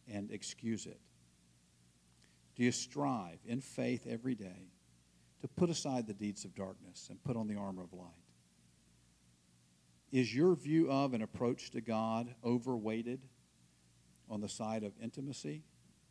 it 0.07 0.15
and 0.15 0.31
excuse 0.31 0.87
it? 0.87 1.01
Do 2.57 2.65
you 2.65 2.73
strive 2.73 3.39
in 3.47 3.61
faith 3.61 4.07
every 4.09 4.35
day 4.35 4.73
to 5.41 5.49
put 5.49 5.71
aside 5.71 6.07
the 6.07 6.15
deeds 6.15 6.45
of 6.45 6.55
darkness 6.55 7.09
and 7.11 7.23
put 7.23 7.37
on 7.37 7.47
the 7.47 7.57
armor 7.57 7.85
of 7.85 7.93
light? 7.93 8.28
Is 10.11 10.35
your 10.35 10.55
view 10.55 10.91
of 10.91 11.13
and 11.13 11.23
approach 11.23 11.71
to 11.73 11.81
God 11.81 12.35
overweighted 12.43 13.21
on 14.29 14.41
the 14.41 14.49
side 14.49 14.83
of 14.83 14.93
intimacy 15.03 15.65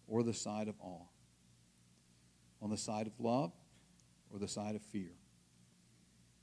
or 0.07 0.23
the 0.23 0.33
side 0.33 0.67
of 0.67 0.75
awe? 0.79 1.07
On 2.61 2.69
the 2.69 2.77
side 2.77 3.07
of 3.07 3.19
love 3.19 3.51
or 4.31 4.39
the 4.39 4.47
side 4.47 4.75
of 4.75 4.81
fear? 4.83 5.13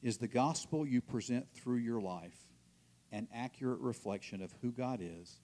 Is 0.03 0.19
the 0.19 0.29
gospel 0.29 0.87
you 0.87 1.01
present 1.01 1.47
through 1.55 1.79
your 1.79 2.01
life 2.01 2.37
an 3.13 3.29
accurate 3.33 3.81
reflection 3.81 4.43
of 4.43 4.53
who 4.61 4.73
God 4.73 5.01
is 5.01 5.41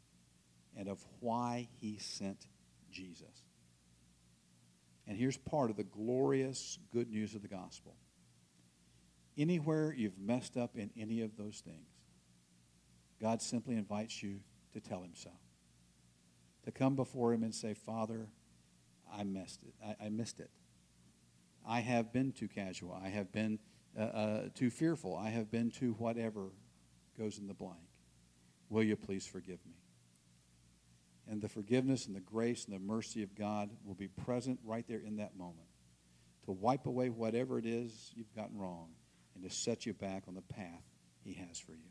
and 0.77 0.89
of 0.89 1.05
why 1.21 1.69
he 1.81 1.99
sent 1.99 2.47
Jesus? 2.91 3.45
And 5.07 5.17
here's 5.17 5.37
part 5.37 5.71
of 5.71 5.77
the 5.77 5.85
glorious 5.85 6.79
good 6.93 7.09
news 7.09 7.35
of 7.35 7.43
the 7.43 7.49
gospel. 7.49 7.97
Anywhere 9.39 9.95
you've 9.97 10.19
messed 10.19 10.57
up 10.57 10.77
in 10.77 10.91
any 10.97 11.23
of 11.23 11.37
those 11.37 11.63
things, 11.65 12.00
God 13.21 13.43
simply 13.43 13.77
invites 13.77 14.23
you 14.23 14.41
to 14.73 14.81
tell 14.81 15.03
him 15.03 15.13
so. 15.15 15.31
To 16.65 16.71
come 16.71 16.97
before 16.97 17.33
him 17.33 17.43
and 17.43 17.55
say, 17.55 17.75
Father, 17.75 18.29
I 19.13 19.25
missed 19.25 19.61
it. 19.63 19.75
I, 19.85 20.07
I 20.07 20.09
missed 20.09 20.41
it. 20.41 20.51
I 21.67 21.81
have 21.81 22.13
been 22.13 22.33
too 22.33 22.49
casual. 22.49 22.99
I 23.03 23.09
have 23.09 23.33
been 23.33 23.59
uh, 23.99 24.03
uh, 24.03 24.41
too 24.55 24.71
fearful. 24.71 25.17
I 25.17 25.31
have 25.31 25.51
been 25.51 25.71
too 25.71 25.95
whatever 25.99 26.51
goes 27.19 27.39
in 27.39 27.47
the 27.47 27.55
blank. 27.55 27.79
Will 28.69 28.83
you 28.83 28.97
please 28.97 29.27
forgive 29.27 29.59
me? 29.67 29.75
And 31.29 31.43
the 31.43 31.49
forgiveness 31.49 32.07
and 32.07 32.17
the 32.17 32.21
grace 32.21 32.65
and 32.65 32.75
the 32.75 32.81
mercy 32.81 33.23
of 33.23 33.35
God 33.35 33.71
will 33.85 33.95
be 33.95 34.09
present 34.09 34.59
right 34.65 34.85
there 34.89 35.01
in 35.05 35.17
that 35.17 35.37
moment 35.37 35.69
to 36.45 36.53
wipe 36.53 36.87
away 36.87 37.09
whatever 37.09 37.59
it 37.59 37.67
is 37.67 38.11
you've 38.15 38.35
gotten 38.35 38.59
wrong 38.59 38.89
and 39.35 39.45
to 39.45 39.51
set 39.51 39.87
you 39.87 39.93
back 39.93 40.25
on 40.27 40.35
the 40.35 40.43
path 40.43 40.83
He 41.23 41.35
has 41.35 41.59
for 41.59 41.73
you. 41.73 41.91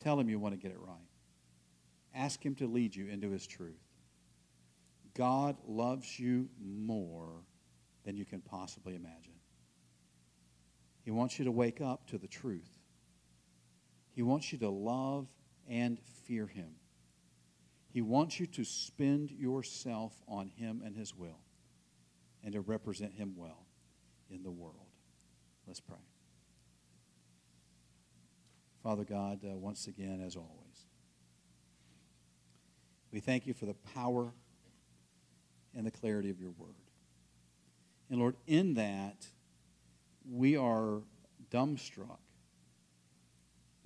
Tell 0.00 0.18
Him 0.18 0.28
you 0.28 0.38
want 0.38 0.54
to 0.54 0.60
get 0.60 0.72
it 0.72 0.80
right. 0.80 1.08
Ask 2.14 2.44
Him 2.44 2.54
to 2.56 2.66
lead 2.66 2.94
you 2.94 3.08
into 3.08 3.30
His 3.30 3.46
truth. 3.46 3.80
God 5.14 5.56
loves 5.66 6.18
you 6.18 6.48
more 6.60 7.44
than 8.04 8.16
you 8.16 8.24
can 8.24 8.40
possibly 8.40 8.94
imagine. 8.94 9.32
He 11.02 11.10
wants 11.10 11.38
you 11.38 11.44
to 11.44 11.52
wake 11.52 11.80
up 11.80 12.06
to 12.08 12.18
the 12.18 12.26
truth. 12.26 12.70
He 14.12 14.22
wants 14.22 14.52
you 14.52 14.58
to 14.58 14.68
love 14.68 15.28
and 15.68 15.98
fear 16.24 16.46
Him. 16.46 16.70
He 17.88 18.02
wants 18.02 18.40
you 18.40 18.46
to 18.48 18.64
spend 18.64 19.30
yourself 19.30 20.12
on 20.26 20.48
Him 20.48 20.82
and 20.84 20.96
His 20.96 21.14
will 21.14 21.40
and 22.42 22.52
to 22.52 22.60
represent 22.60 23.12
Him 23.12 23.34
well 23.36 23.66
in 24.30 24.42
the 24.42 24.50
world. 24.50 24.88
Let's 25.66 25.80
pray. 25.80 25.96
Father 28.84 29.04
God, 29.04 29.40
uh, 29.42 29.56
once 29.56 29.86
again, 29.86 30.22
as 30.24 30.36
always, 30.36 30.86
we 33.10 33.18
thank 33.18 33.46
you 33.46 33.54
for 33.54 33.64
the 33.64 33.72
power 33.94 34.30
and 35.74 35.86
the 35.86 35.90
clarity 35.90 36.28
of 36.28 36.38
your 36.38 36.50
word. 36.50 36.74
And 38.10 38.20
Lord, 38.20 38.36
in 38.46 38.74
that, 38.74 39.26
we 40.30 40.58
are 40.58 41.00
dumbstruck 41.50 42.18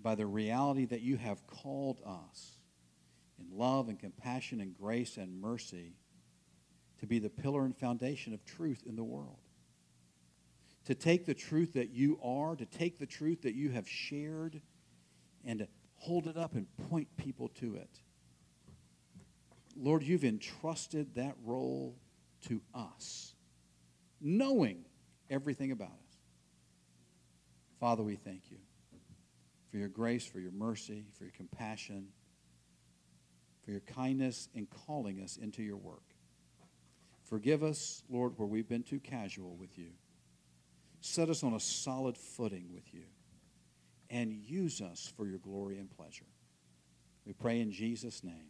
by 0.01 0.17
the 0.17 0.27
reality 0.27 0.85
that 0.87 1.01
you 1.01 1.17
have 1.17 1.47
called 1.47 2.01
us 2.05 2.59
in 3.39 3.57
love 3.57 3.89
and 3.89 4.01
compassion 4.01 4.61
and 4.61 4.75
grace 4.77 5.17
and 5.17 5.41
mercy 5.41 5.93
to 6.99 7.07
be 7.07 7.21
the 7.21 7.31
pillar 7.31 7.65
and 7.65 7.77
foundation 7.77 8.35
of 8.35 8.45
truth 8.45 8.83
in 8.85 8.97
the 8.97 9.05
world. 9.05 9.39
To 10.87 10.97
take 10.97 11.25
the 11.25 11.35
truth 11.35 11.75
that 11.75 11.91
you 11.91 12.19
are, 12.21 12.57
to 12.57 12.67
take 12.67 12.99
the 12.99 13.07
truth 13.07 13.43
that 13.43 13.55
you 13.55 13.71
have 13.71 13.89
shared, 13.89 14.61
and 15.45 15.61
to 15.61 15.69
hold 15.97 16.27
it 16.27 16.37
up 16.37 16.55
and 16.55 16.67
point 16.91 17.09
people 17.17 17.49
to 17.49 17.77
it. 17.77 18.01
Lord, 19.77 20.03
you've 20.03 20.25
entrusted 20.25 21.15
that 21.15 21.35
role 21.45 21.97
to 22.49 22.61
us, 22.75 23.35
knowing 24.21 24.85
everything 25.31 25.73
about 25.73 25.89
us. 25.89 26.17
Father, 27.79 28.03
we 28.03 28.17
thank 28.17 28.51
you 28.51 28.59
for 29.71 29.77
your 29.77 29.89
grace, 29.89 30.27
for 30.27 30.41
your 30.41 30.51
mercy, 30.51 31.05
for 31.17 31.25
your 31.25 31.33
compassion, 31.33 32.09
for 33.65 33.71
your 33.71 33.81
kindness 33.81 34.49
in 34.55 34.67
calling 34.67 35.21
us 35.21 35.37
into 35.37 35.63
your 35.63 35.77
work. 35.77 36.03
Forgive 37.25 37.63
us, 37.63 38.03
Lord, 38.09 38.33
where 38.37 38.49
we've 38.49 38.69
been 38.69 38.83
too 38.83 38.99
casual 38.99 39.55
with 39.57 39.79
you. 39.79 39.91
Set 41.01 41.29
us 41.29 41.45
on 41.45 41.53
a 41.55 41.61
solid 41.61 42.17
footing 42.17 42.73
with 42.73 42.93
you 42.93 43.05
and 44.11 44.33
use 44.33 44.81
us 44.81 45.13
for 45.17 45.27
your 45.27 45.39
glory 45.39 45.79
and 45.79 45.91
pleasure. 45.91 46.27
We 47.27 47.33
pray 47.33 47.61
in 47.61 47.71
Jesus' 47.71 48.25
name. 48.25 48.47